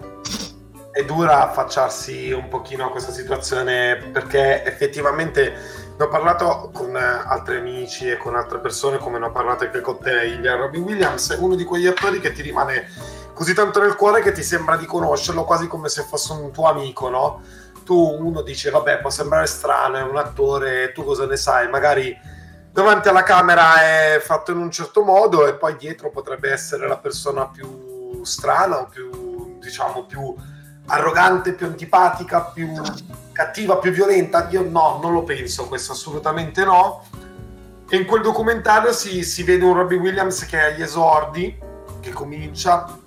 [0.93, 7.00] è dura affacciarsi un pochino a questa situazione perché effettivamente ne ho parlato con eh,
[7.00, 10.82] altri amici e con altre persone, come ne ho parlato anche con te, Ilya Robin
[10.82, 12.88] Williams, è uno di quegli attori che ti rimane
[13.32, 16.68] così tanto nel cuore che ti sembra di conoscerlo quasi come se fosse un tuo
[16.68, 17.40] amico, no?
[17.84, 21.68] Tu uno dice, vabbè, può sembrare strano, è un attore, tu cosa ne sai?
[21.68, 22.16] Magari
[22.72, 26.98] davanti alla camera è fatto in un certo modo e poi dietro potrebbe essere la
[26.98, 30.34] persona più strana o più, diciamo, più
[30.93, 32.70] arrogante, più antipatica, più
[33.32, 34.49] cattiva, più violenta?
[34.51, 37.05] Io no, non lo penso, questo assolutamente no.
[37.88, 41.59] E in quel documentario si, si vede un Robbie Williams che è agli esordi,
[42.01, 42.99] che comincia,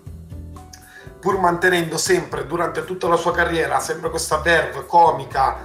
[1.20, 5.58] pur mantenendo sempre, durante tutta la sua carriera, sempre questa verve comica,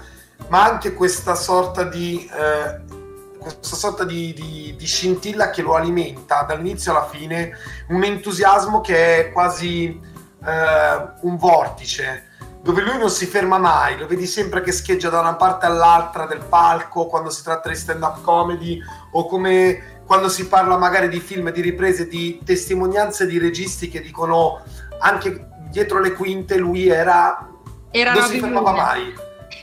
[0.48, 2.30] ma anche questa sorta di...
[2.32, 2.98] Eh,
[3.40, 7.56] questa sorta di, di, di, scintilla che lo alimenta dall'inizio alla fine,
[7.88, 9.98] un entusiasmo che è quasi
[10.44, 12.28] eh, un vortice
[12.62, 16.26] dove lui non si ferma mai, lo vedi sempre che scheggia da una parte all'altra
[16.26, 18.78] del palco quando si tratta di stand-up comedy
[19.12, 24.00] o come quando si parla magari di film, di riprese, di testimonianze di registi che
[24.02, 24.60] dicono
[24.98, 27.48] anche dietro le quinte lui era...
[27.90, 29.14] era non si fermava mai,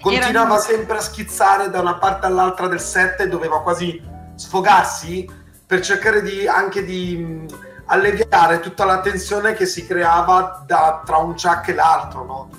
[0.02, 0.62] continuava era...
[0.62, 4.02] sempre a schizzare da una parte all'altra del set e doveva quasi
[4.36, 5.30] sfogarsi
[5.68, 7.46] per cercare di, anche di
[7.88, 12.50] alleviare tutta la tensione che si creava da, tra un Chuck e l'altro, no?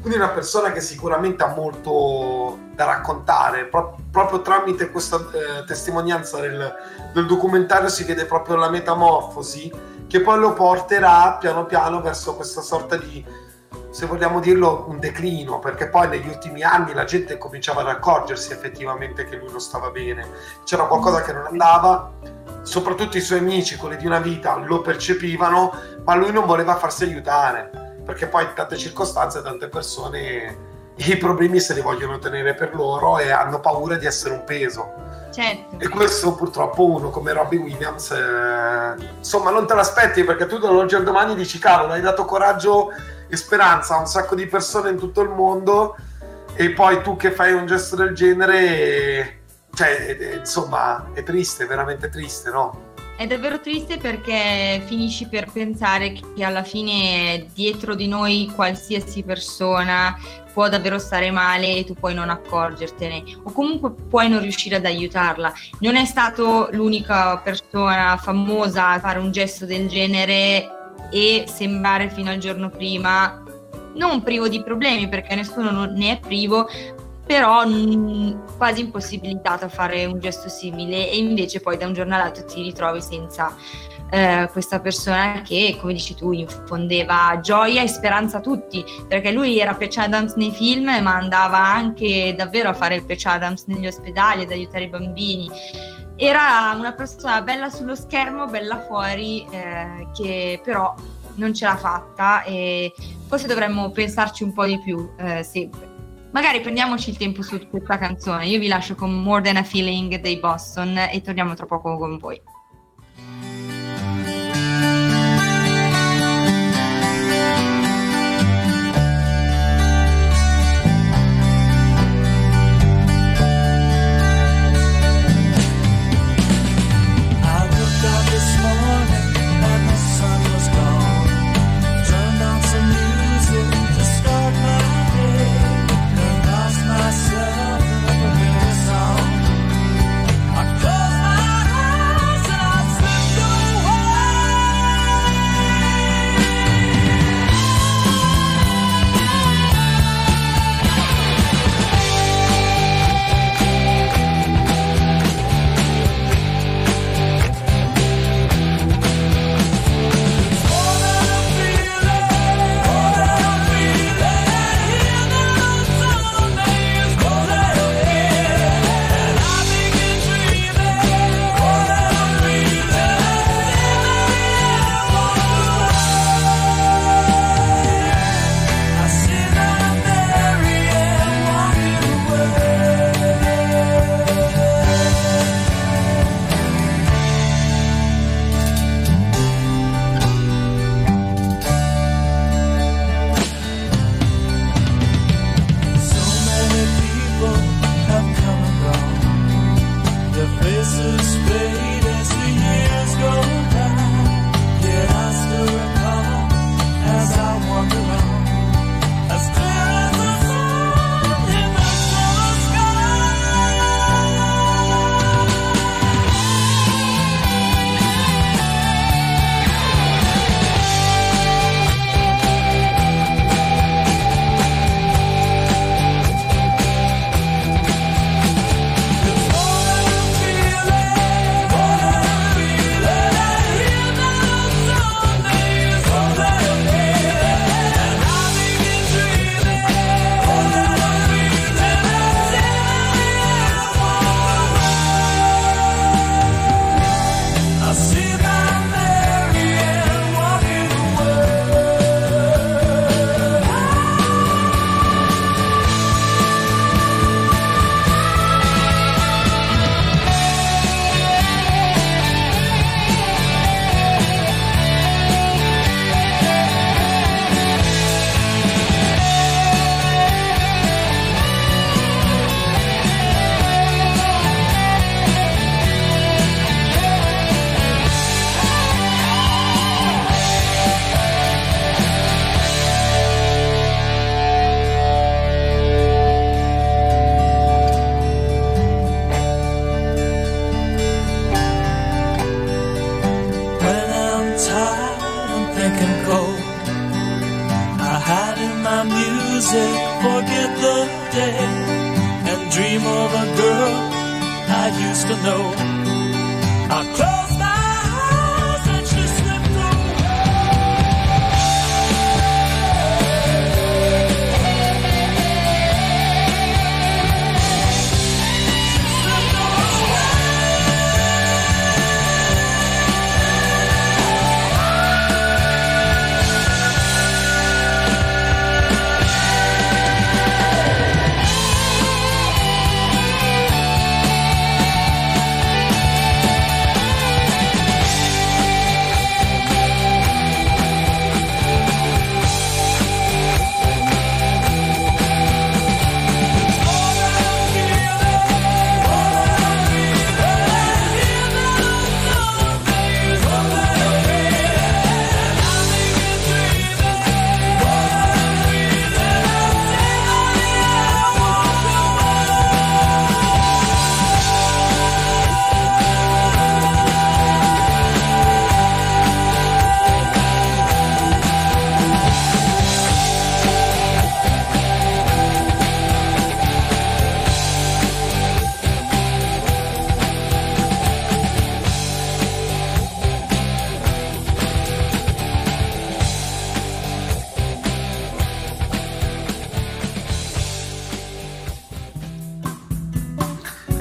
[0.00, 6.40] Quindi una persona che sicuramente ha molto da raccontare, Pro- proprio tramite questa eh, testimonianza
[6.40, 6.74] del,
[7.12, 9.70] del, documentario si vede proprio la metamorfosi
[10.08, 13.24] che poi lo porterà piano piano verso questa sorta di,
[13.90, 18.52] se vogliamo dirlo, un declino, perché poi negli ultimi anni la gente cominciava ad accorgersi
[18.52, 20.26] effettivamente che lui non stava bene,
[20.64, 22.10] c'era qualcosa che non andava,
[22.62, 25.72] soprattutto i suoi amici, quelli di una vita, lo percepivano,
[26.04, 31.58] ma lui non voleva farsi aiutare perché poi in tante circostanze tante persone i problemi
[31.58, 34.92] se li vogliono tenere per loro e hanno paura di essere un peso.
[35.32, 35.76] Certo.
[35.78, 40.94] E questo purtroppo uno come Robbie Williams, eh, insomma, non te l'aspetti perché tu dall'oggi
[40.94, 42.92] al domani dici, cavolo, hai dato coraggio
[43.26, 45.96] e speranza a un sacco di persone in tutto il mondo
[46.54, 49.41] e poi tu che fai un gesto del genere,
[49.74, 52.90] cioè, è, è, insomma, è triste, veramente triste, no?
[53.16, 60.18] È davvero triste perché finisci per pensare che alla fine dietro di noi qualsiasi persona
[60.52, 64.84] può davvero stare male e tu puoi non accorgertene o comunque puoi non riuscire ad
[64.84, 65.52] aiutarla.
[65.80, 70.68] Non è stato l'unica persona famosa a fare un gesto del genere
[71.10, 73.42] e sembrare fino al giorno prima
[73.94, 76.66] non privo di problemi perché nessuno ne è privo,
[77.32, 82.14] però mh, quasi impossibilitato a fare un gesto simile e invece poi da un giorno
[82.14, 83.56] all'altro ti ritrovi senza
[84.10, 89.58] eh, questa persona che, come dici tu, infondeva gioia e speranza a tutti, perché lui
[89.58, 93.86] era Patch Adams nei film, ma andava anche davvero a fare il Patch Adams negli
[93.86, 95.48] ospedali ad aiutare i bambini.
[96.16, 100.94] Era una persona bella sullo schermo, bella fuori, eh, che però
[101.36, 102.92] non ce l'ha fatta e
[103.26, 105.91] forse dovremmo pensarci un po' di più eh, sempre.
[106.32, 108.46] Magari prendiamoci il tempo su questa canzone.
[108.46, 112.16] Io vi lascio con More Than a Feeling dei Boston e torniamo tra poco con
[112.16, 112.40] voi.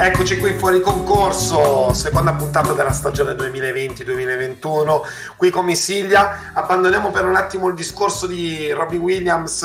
[0.03, 5.01] Eccoci qui fuori concorso, seconda puntata della stagione 2020-2021.
[5.35, 9.61] Qui con Missiglia abbandoniamo per un attimo il discorso di Robbie Williams,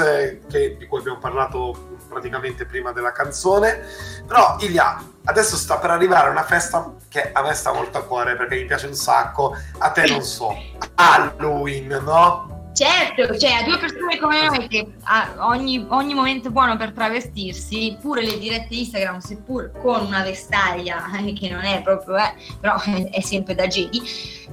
[0.51, 3.83] che, di cui abbiamo parlato praticamente prima della canzone.
[4.27, 8.37] Però Ilia, adesso sta per arrivare una festa che a me sta molto a cuore
[8.37, 10.55] perché mi piace un sacco, a te non so,
[10.97, 12.56] Halloween, no?
[12.77, 14.87] Certo, cioè a due persone come noi che
[15.39, 21.33] ogni, ogni, momento buono per travestirsi, pure le dirette Instagram, seppur con una vestaglia eh,
[21.33, 22.77] che non è proprio, eh, però
[23.11, 24.03] è sempre da Jedi,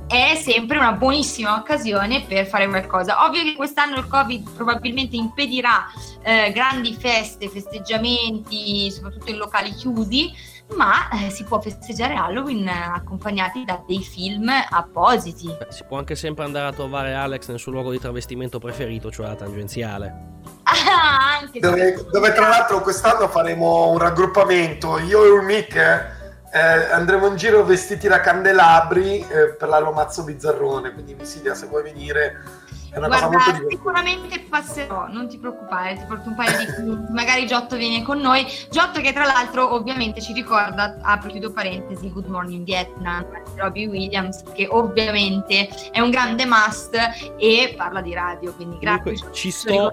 [0.08, 3.26] è sempre una buonissima occasione per fare qualcosa.
[3.26, 5.86] Ovvio che quest'anno il Covid probabilmente impedirà
[6.22, 10.32] eh, grandi feste, festeggiamenti, soprattutto in locali chiusi,
[10.76, 15.48] ma eh, si può festeggiare Halloween accompagnati da dei film appositi.
[15.48, 19.12] Beh, si può anche sempre andare a trovare Alex nel suo luogo di travestimento preferito,
[19.12, 20.32] cioè la tangenziale.
[20.64, 26.22] Ah, anche dove, dove tra l'altro quest'anno faremo un raggruppamento, io e un Mick
[26.54, 26.60] eh,
[26.92, 31.82] andremo in giro vestiti da candelabri eh, per la Lomazzo Bizzarrone, quindi Visilia se vuoi
[31.82, 32.62] venire
[32.94, 36.66] è una Guarda, cosa molto sicuramente passerò, non ti preoccupare, ti porto un paio di
[36.66, 38.46] clienti, magari Giotto viene con noi.
[38.70, 43.26] Giotto che tra l'altro ovviamente ci ricorda, apro chiudo parentesi, Good Morning Vietnam,
[43.56, 46.96] Robbie Williams, che ovviamente è un grande must
[47.38, 49.14] e parla di radio, quindi grazie.
[49.14, 49.92] Comunque, ci sto,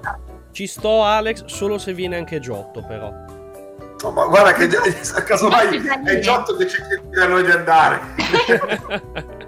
[0.52, 3.10] ci sto Alex, solo se viene anche Giotto però.
[4.02, 4.68] No, ma guarda che
[5.24, 8.00] casomai è Giotto che ci chiede a noi di andare.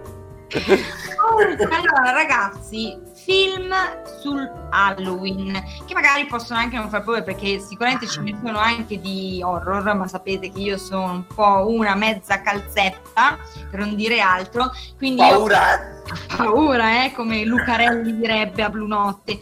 [1.71, 3.73] allora ragazzi film
[4.21, 5.53] sul Halloween
[5.87, 9.95] che magari possono anche non far paura perché sicuramente ce ne sono anche di horror
[9.95, 13.39] ma sapete che io sono un po' una mezza calzetta
[13.71, 16.37] per non dire altro quindi paura io...
[16.37, 17.05] paura!
[17.05, 19.39] eh come Lucarelli direbbe a Blu Notte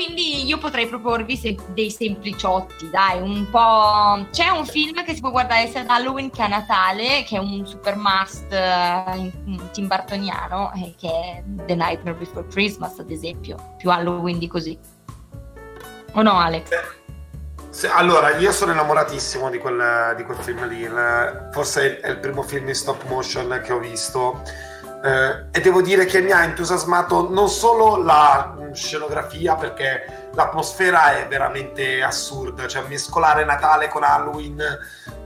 [0.00, 4.26] quindi io potrei proporvi se- dei sempliciotti, dai, un po'...
[4.30, 7.38] C'è un film che si può guardare sia ad Halloween che a Natale, che è
[7.38, 13.74] un super must uh, Tim Bartoniano, eh, che è The Nightmare Before Christmas, ad esempio,
[13.76, 14.78] più Halloween di così.
[16.14, 16.70] O no, Alex?
[16.70, 20.88] Eh, allora, io sono innamoratissimo di quel, di quel film lì,
[21.52, 24.40] forse è il primo film in stop motion che ho visto
[25.02, 31.28] eh, e devo dire che mi ha entusiasmato non solo la scenografia perché l'atmosfera è
[31.28, 34.62] veramente assurda, cioè mescolare Natale con Halloween,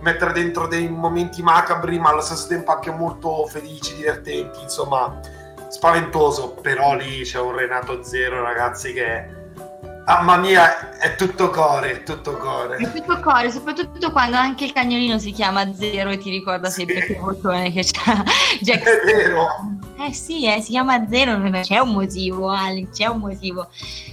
[0.01, 5.18] mettere dentro dei momenti macabri ma allo stesso tempo anche molto felici, divertenti, insomma
[5.68, 9.42] spaventoso, però lì c'è un Renato Zero ragazzi che
[10.07, 12.76] Mamma mia, è tutto core, è tutto core.
[12.76, 17.01] È tutto core, soprattutto quando anche il cagnolino si chiama Zero e ti ricorda sempre
[17.01, 17.07] sì.
[17.07, 18.22] che bottone che c'ha
[18.61, 18.84] Jack.
[19.01, 19.47] È vero.
[19.97, 23.68] Eh sì, eh, si chiama Zero, c'è un motivo, Alex, c'è un motivo.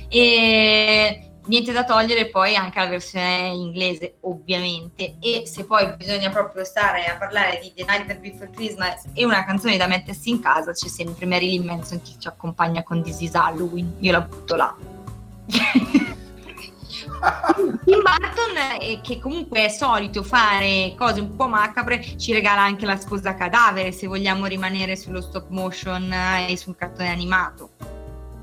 [0.08, 5.16] E niente da togliere poi anche la versione inglese ovviamente.
[5.20, 9.44] E se poi bisogna proprio stare a parlare di The Night Before Christmas e una
[9.44, 13.34] canzone da mettersi in casa c'è sempre Marilyn Manson che ci accompagna con This is
[13.34, 13.96] Halloween.
[14.00, 14.76] Io la butto là
[17.84, 22.98] Tim Burton, che comunque è solito fare cose un po' macabre, ci regala anche la
[22.98, 27.72] sposa cadavere se vogliamo rimanere sullo stop motion eh, e sul cartone animato.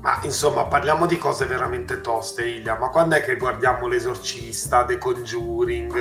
[0.01, 2.77] Ma insomma, parliamo di cose veramente toste, Ilia.
[2.77, 5.93] Ma quando è che guardiamo l'esorcista, The Conjuring?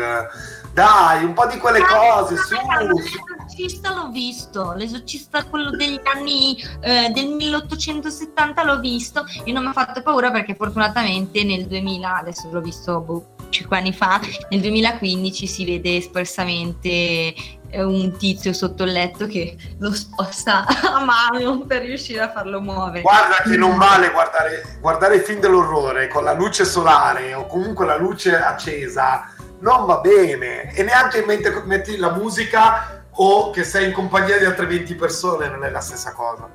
[0.78, 2.54] Dai, un po' di quelle cose, su.
[2.54, 9.70] L'esorcista l'ho visto, l'esorcista quello degli anni eh, del 1870 l'ho visto e non mi
[9.70, 14.20] ha fatto paura perché fortunatamente nel 2000, adesso l'ho visto boh, 5 anni fa,
[14.50, 17.34] nel 2015 si vede espressamente
[17.72, 20.64] un tizio sotto il letto che lo sposta
[20.94, 23.02] a mano per riuscire a farlo muovere.
[23.02, 27.96] Guarda che non vale guardare, guardare film dell'orrore con la luce solare o comunque la
[27.96, 30.72] luce accesa, non va bene.
[30.74, 35.48] E neanche mentre metti la musica o che sei in compagnia di altre 20 persone,
[35.48, 36.48] non è la stessa cosa.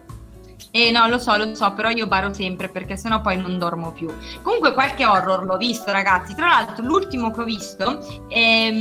[0.75, 3.91] Eh no, lo so, lo so, però io baro sempre perché sennò poi non dormo
[3.91, 4.11] più.
[4.41, 6.33] Comunque qualche horror l'ho visto, ragazzi.
[6.33, 8.71] Tra l'altro l'ultimo che ho visto è,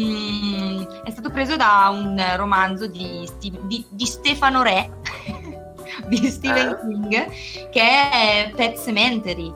[1.04, 4.90] è stato preso da un romanzo di, di, di Stefano Re,
[6.08, 6.78] di Stephen eh.
[6.80, 9.52] King, che è Pet Cemetery,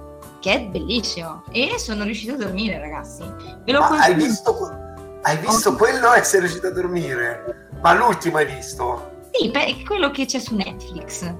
[0.46, 1.42] che è bellissimo.
[1.50, 3.24] E sono riuscita a dormire, ragazzi.
[3.64, 4.70] Ve lo hai visto,
[5.22, 7.68] hai visto quello e sei riuscita a dormire?
[7.82, 9.24] Ma l'ultimo hai visto?
[9.32, 11.34] Sì, è quello che c'è su Netflix.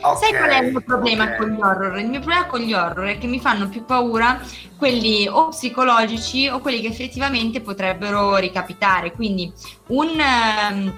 [0.00, 1.36] Okay, Sai qual è il mio problema okay.
[1.36, 1.98] con gli horror?
[1.98, 4.40] Il mio problema con gli horror è che mi fanno più paura
[4.78, 9.12] quelli o psicologici o quelli che effettivamente potrebbero ricapitare.
[9.12, 9.52] Quindi
[9.88, 10.94] un, um,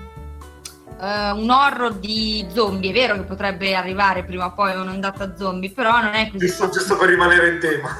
[1.00, 5.70] uh, un horror di zombie è vero che potrebbe arrivare prima o poi un'ondata zombie,
[5.70, 6.46] però non è così.
[6.46, 7.96] Giusto, giusto per rimanere in tema.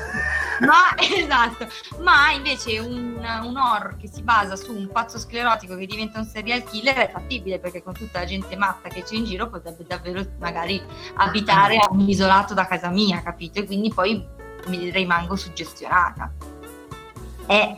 [0.61, 1.67] ma esatto,
[2.01, 6.27] ma invece un, un, horror che si basa su un pazzo sclerotico che diventa un
[6.27, 9.85] serial killer è fattibile perché con tutta la gente matta che c'è in giro potrebbe
[9.87, 10.81] davvero magari
[11.15, 13.61] abitare a un isolato da casa mia, capito?
[13.61, 14.23] E quindi poi
[14.67, 16.31] mi rimango suggestionata.
[17.47, 17.77] È,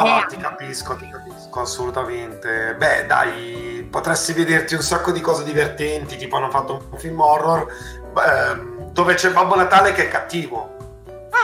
[0.00, 0.26] no, è...
[0.26, 2.74] ti capisco, ti capisco assolutamente.
[2.76, 7.66] Beh, dai, potresti vederti un sacco di cose divertenti, tipo hanno fatto un film horror
[8.12, 10.74] beh, dove c'è Babbo Natale che è cattivo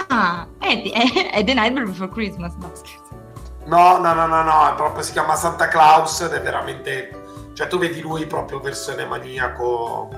[0.08, 3.08] Ah, è, è, è The Nightmare Before Christmas, no scherzo.
[3.66, 7.18] No, no, no, no, no, proprio si chiama Santa Claus ed è veramente...
[7.52, 10.08] Cioè tu vedi lui proprio versione maniaco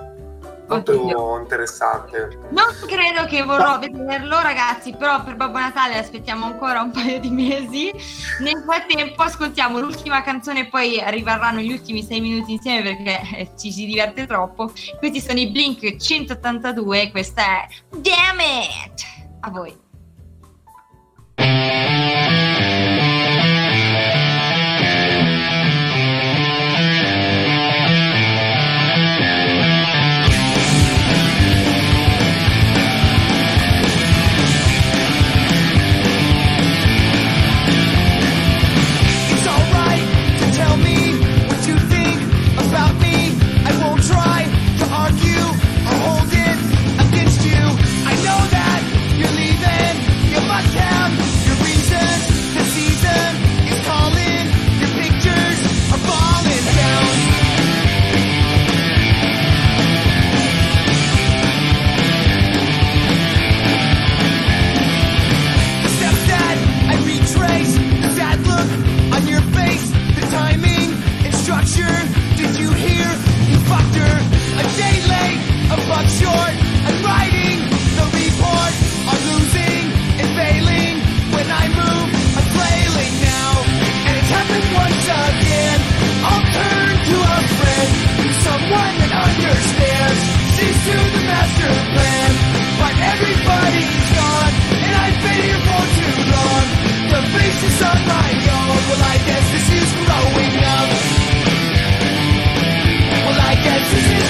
[0.73, 1.41] molto Oddio.
[1.41, 2.39] interessante.
[2.51, 7.31] Non credo che vorrò vederlo, ragazzi, però per Babbo Natale aspettiamo ancora un paio di
[7.31, 7.93] mesi.
[8.41, 13.51] Nel frattempo ascoltiamo l'ultima canzone e poi arriveranno gli ultimi sei minuti insieme perché eh,
[13.59, 14.73] ci si diverte troppo.
[14.99, 19.11] Questi sono i Blink 182 e questa è Damn It!
[19.41, 19.81] A voi.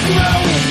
[0.05, 0.62] growing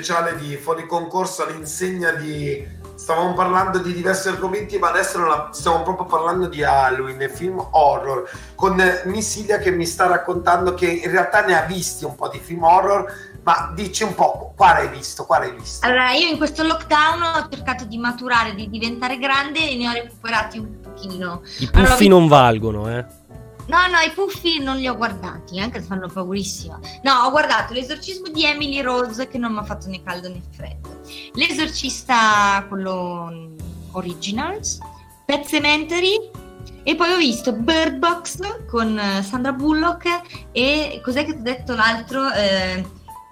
[0.00, 2.78] speciale di Fuori Concorso all'insegna di...
[2.94, 5.48] Stavamo parlando di diversi argomenti, ma adesso la...
[5.52, 11.10] stiamo proprio parlando di Halloween, film horror, con Missilia che mi sta raccontando che in
[11.10, 13.10] realtà ne ha visti un po' di film horror,
[13.42, 15.24] ma dici un po', quale hai visto?
[15.24, 15.86] Quale hai visto?
[15.86, 19.92] Allora, io in questo lockdown ho cercato di maturare, di diventare grande e ne ho
[19.92, 21.40] recuperati un pochino.
[21.58, 23.04] I puffi allora, non valgono, eh?
[23.66, 26.78] No, no, i puffi non li ho guardati, anche se fanno paurissima.
[27.02, 30.40] No, ho guardato l'esorcismo di Emily Rose che non mi ha fatto né caldo né
[30.50, 31.00] freddo.
[31.34, 33.58] L'esorcista, quello mm,
[33.92, 34.78] Originals,
[35.24, 36.30] Pet Cemetery
[36.82, 41.42] e poi ho visto Bird Box con eh, Sandra Bullock e cos'è che ti ho
[41.42, 42.30] detto l'altro?
[42.32, 42.84] Eh,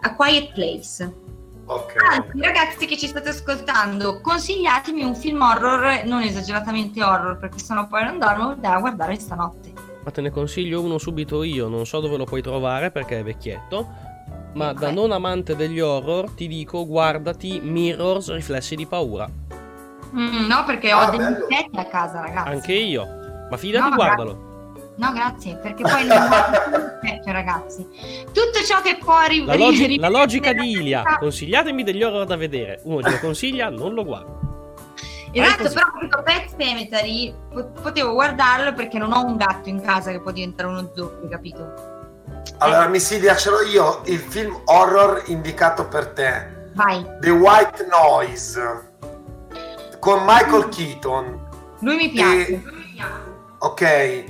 [0.02, 1.26] A Quiet Place.
[1.66, 1.94] Ok.
[2.10, 7.86] Anzi, ragazzi che ci state ascoltando, consigliatemi un film horror, non esageratamente horror perché sennò
[7.86, 9.67] poi non dormo, da guardare stanotte
[10.04, 13.22] ma te ne consiglio uno subito io, non so dove lo puoi trovare perché è
[13.22, 13.86] vecchietto,
[14.54, 19.28] ma da non amante degli horror ti dico guardati Mirrors Riflessi di paura.
[20.14, 22.48] Mm, no, perché ho ah, degli insetti a casa, ragazzi.
[22.48, 23.06] Anche io.
[23.50, 24.46] Ma fidati, No, guardalo.
[24.96, 26.18] No, grazie, perché poi non
[26.98, 27.86] specchio, ragazzi.
[28.32, 32.24] Tutto ciò che può ri- La, logi- ri- la logica di Ilia, consigliatemi degli horror
[32.26, 32.80] da vedere.
[32.84, 34.57] Uno ce lo consiglia, non lo guardo.
[35.40, 40.10] Esatto, però questo Pet Cemetery po- potevo guardarlo perché non ho un gatto in casa
[40.10, 41.96] che può diventare uno zombie, capito?
[42.58, 44.00] Allora, Missilia, ce l'ho io.
[44.06, 46.70] Il film horror indicato per te.
[46.74, 48.86] Vai, The White Noise.
[49.98, 51.46] Con Michael Keaton.
[51.80, 52.46] lui mi piace.
[52.52, 52.62] E-
[53.60, 54.24] Ok.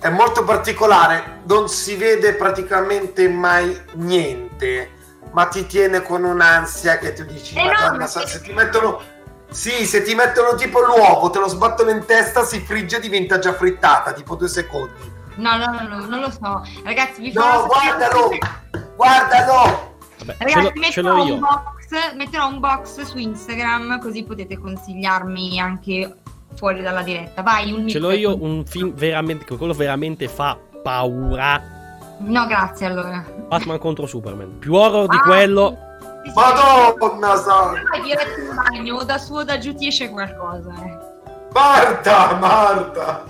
[0.00, 1.42] È molto particolare.
[1.46, 4.90] Non si vede praticamente mai niente.
[5.30, 9.00] Ma ti tiene con un'ansia che tu dici, Eh no, Madonna, se- se ti mettono...
[9.52, 13.38] Sì, se ti mettono tipo l'uovo, te lo sbattono in testa, si frigge e diventa
[13.38, 15.10] già frittata, tipo due secondi.
[15.36, 16.62] No, no, no, no, non lo so.
[16.84, 18.30] Ragazzi, vi No, farò guardalo!
[18.96, 19.90] Guardalo!
[20.24, 24.58] Vabbè, ce, Ragazzi, ce metterò l'ho un, box, metterò un box su Instagram così potete
[24.58, 26.14] consigliarmi anche
[26.54, 27.42] fuori dalla diretta.
[27.42, 31.80] Vai, un Ce l'ho io un film veramente, che quello veramente fa paura.
[32.18, 33.24] No, grazie allora.
[33.48, 34.58] Batman contro Superman.
[34.58, 35.68] Più horror di Ah, quello.
[35.70, 35.91] sì, sì.
[36.34, 37.82] Madonna santa!
[37.90, 40.70] Vai diretto in bagno, da su o da giù ti esce qualcosa.
[40.84, 40.98] eh.
[41.52, 43.24] Marta, Marta!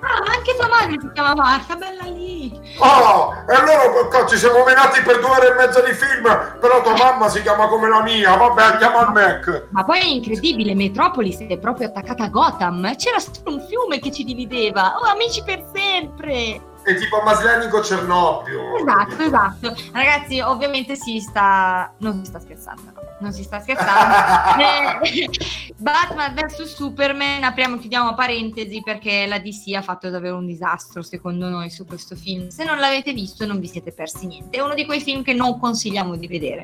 [0.00, 2.76] Ah, ma anche tua madre si chiama Marta, bella lì.
[2.78, 6.22] Oh, e allora ci siamo menati per due ore e mezza di film,
[6.60, 9.66] però tua mamma si chiama come la mia, vabbè andiamo al Mac.
[9.70, 12.94] Ma poi è incredibile, Metropolis è proprio attaccata a Gotham.
[12.94, 14.94] C'era solo un fiume che ci divideva.
[15.00, 16.60] Oh, amici per sempre.
[16.88, 18.78] È tipo Maslenico Cernobio.
[18.78, 19.76] Esatto, esatto.
[19.92, 21.92] Ragazzi, ovviamente si sta.
[21.98, 22.82] Non si sta scherzando.
[22.94, 23.02] no.
[23.20, 24.56] Non si sta scherzando.
[24.58, 25.28] Eh,
[25.76, 31.02] Batman vs Superman, apriamo e chiudiamo parentesi perché la DC ha fatto davvero un disastro
[31.02, 32.48] secondo noi su questo film.
[32.48, 34.56] Se non l'avete visto non vi siete persi niente.
[34.56, 36.62] È uno di quei film che non consigliamo di vedere.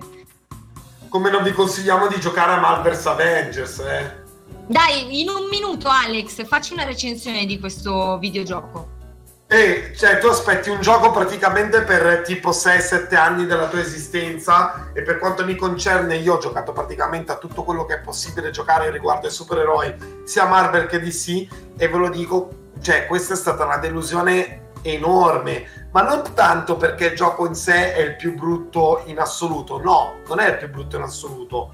[1.10, 4.22] Come non vi consigliamo di giocare a Marvel's Avengers, eh.
[4.66, 8.93] Dai, in un minuto Alex, facci una recensione di questo videogioco.
[9.46, 15.02] E cioè tu aspetti un gioco praticamente per tipo 6-7 anni della tua esistenza e
[15.02, 18.90] per quanto mi concerne io ho giocato praticamente a tutto quello che è possibile giocare
[18.90, 23.64] riguardo ai supereroi, sia Marvel che DC e ve lo dico, cioè questa è stata
[23.64, 29.02] una delusione enorme, ma non tanto perché il gioco in sé è il più brutto
[29.06, 31.72] in assoluto, no, non è il più brutto in assoluto,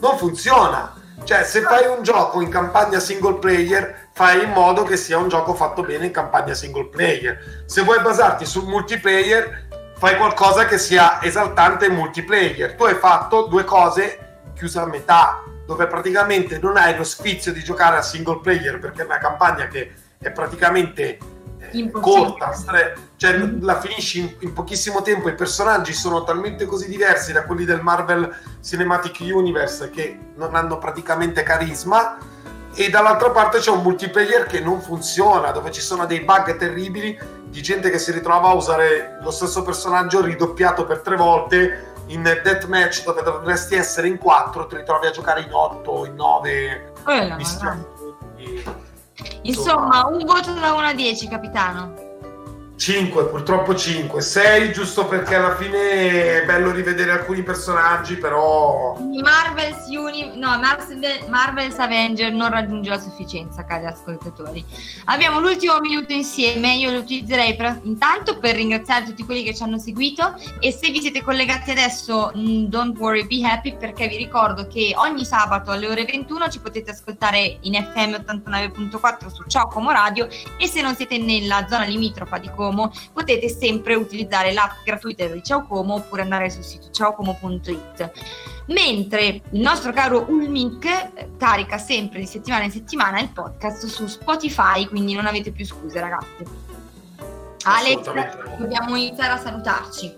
[0.00, 1.02] non funziona.
[1.22, 5.28] Cioè, se fai un gioco in campagna single player, fai in modo che sia un
[5.28, 7.64] gioco fatto bene in campagna single player.
[7.66, 9.66] Se vuoi basarti sul multiplayer,
[9.98, 12.76] fai qualcosa che sia esaltante in multiplayer.
[12.76, 17.64] Tu hai fatto due cose chiuse a metà, dove praticamente non hai lo sfizio di
[17.64, 21.18] giocare a single player perché è una campagna che è praticamente
[21.58, 25.28] eh, corta, stre- cioè la finisci in, in pochissimo tempo.
[25.28, 30.78] I personaggi sono talmente così diversi da quelli del Marvel Cinematic Universe che non hanno
[30.78, 32.16] praticamente carisma.
[32.76, 37.16] E dall'altra parte c'è un multiplayer che non funziona, dove ci sono dei bug terribili
[37.44, 42.22] di gente che si ritrova a usare lo stesso personaggio ridoppiato per tre volte in
[42.22, 47.36] deathmatch dove dovresti essere in quattro, ti ritrovi a giocare in otto, in nove Quella,
[47.36, 47.86] missioni.
[49.42, 52.03] Insomma, un voto da 1 a 10, capitano.
[52.76, 59.86] 5, purtroppo 5, 6 giusto perché alla fine è bello rivedere alcuni personaggi, però Marvel's,
[59.88, 64.64] Uni- no, Marvel- Marvel's Avenger non raggiunge la sufficienza, cari ascoltatori.
[65.04, 69.62] Abbiamo l'ultimo minuto insieme, io lo utilizzerei per- intanto per ringraziare tutti quelli che ci
[69.62, 74.16] hanno seguito e se vi siete collegati adesso, mm, don't worry, be happy perché vi
[74.16, 79.68] ricordo che ogni sabato alle ore 21 ci potete ascoltare in FM 89.4 su Ciao
[79.68, 80.26] Como Radio
[80.58, 82.62] e se non siete nella zona limitrofa di Como
[83.12, 88.12] potete sempre utilizzare l'app gratuita di Ciao Como oppure andare sul sito ciaocomo.it
[88.66, 94.06] mentre il nostro caro Ulmic eh, carica sempre di settimana in settimana il podcast su
[94.06, 96.44] Spotify, quindi non avete più scuse ragazzi.
[97.64, 100.14] Alex, dobbiamo iniziare a salutarci.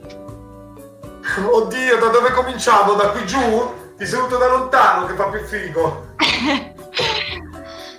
[1.49, 2.95] oddio, da dove cominciamo?
[2.95, 3.85] Da qui giù?
[3.97, 6.15] Ti saluto da lontano che fa più figo.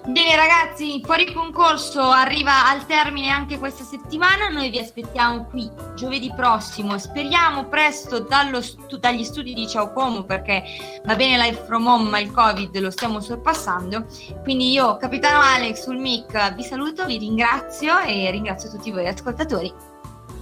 [0.08, 6.32] Bene ragazzi, fuori concorso arriva al termine anche questa settimana, noi vi aspettiamo qui giovedì
[6.34, 10.64] prossimo, speriamo presto dallo stu- dagli studi di Ciao Como perché
[11.04, 14.06] va bene live from home ma il covid lo stiamo sorpassando,
[14.44, 19.74] quindi io capitano Alex sul mic vi saluto, vi ringrazio e ringrazio tutti voi ascoltatori.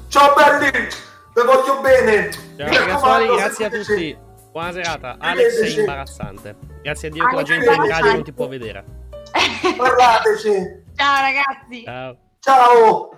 [0.10, 2.32] Ciao belli, vi voglio bene.
[2.32, 4.18] Ciao ragazzuoli, raccomando, grazie a tutti.
[4.52, 5.16] Buona serata.
[5.18, 6.56] Alex è imbarazzante.
[6.84, 9.05] Grazie a Dio che la gente è in radio non ti può vedere.
[9.78, 10.84] Parlateci.
[10.96, 11.84] Ciao ragazzi!
[11.84, 12.18] Ciao.
[12.40, 13.15] Ciao.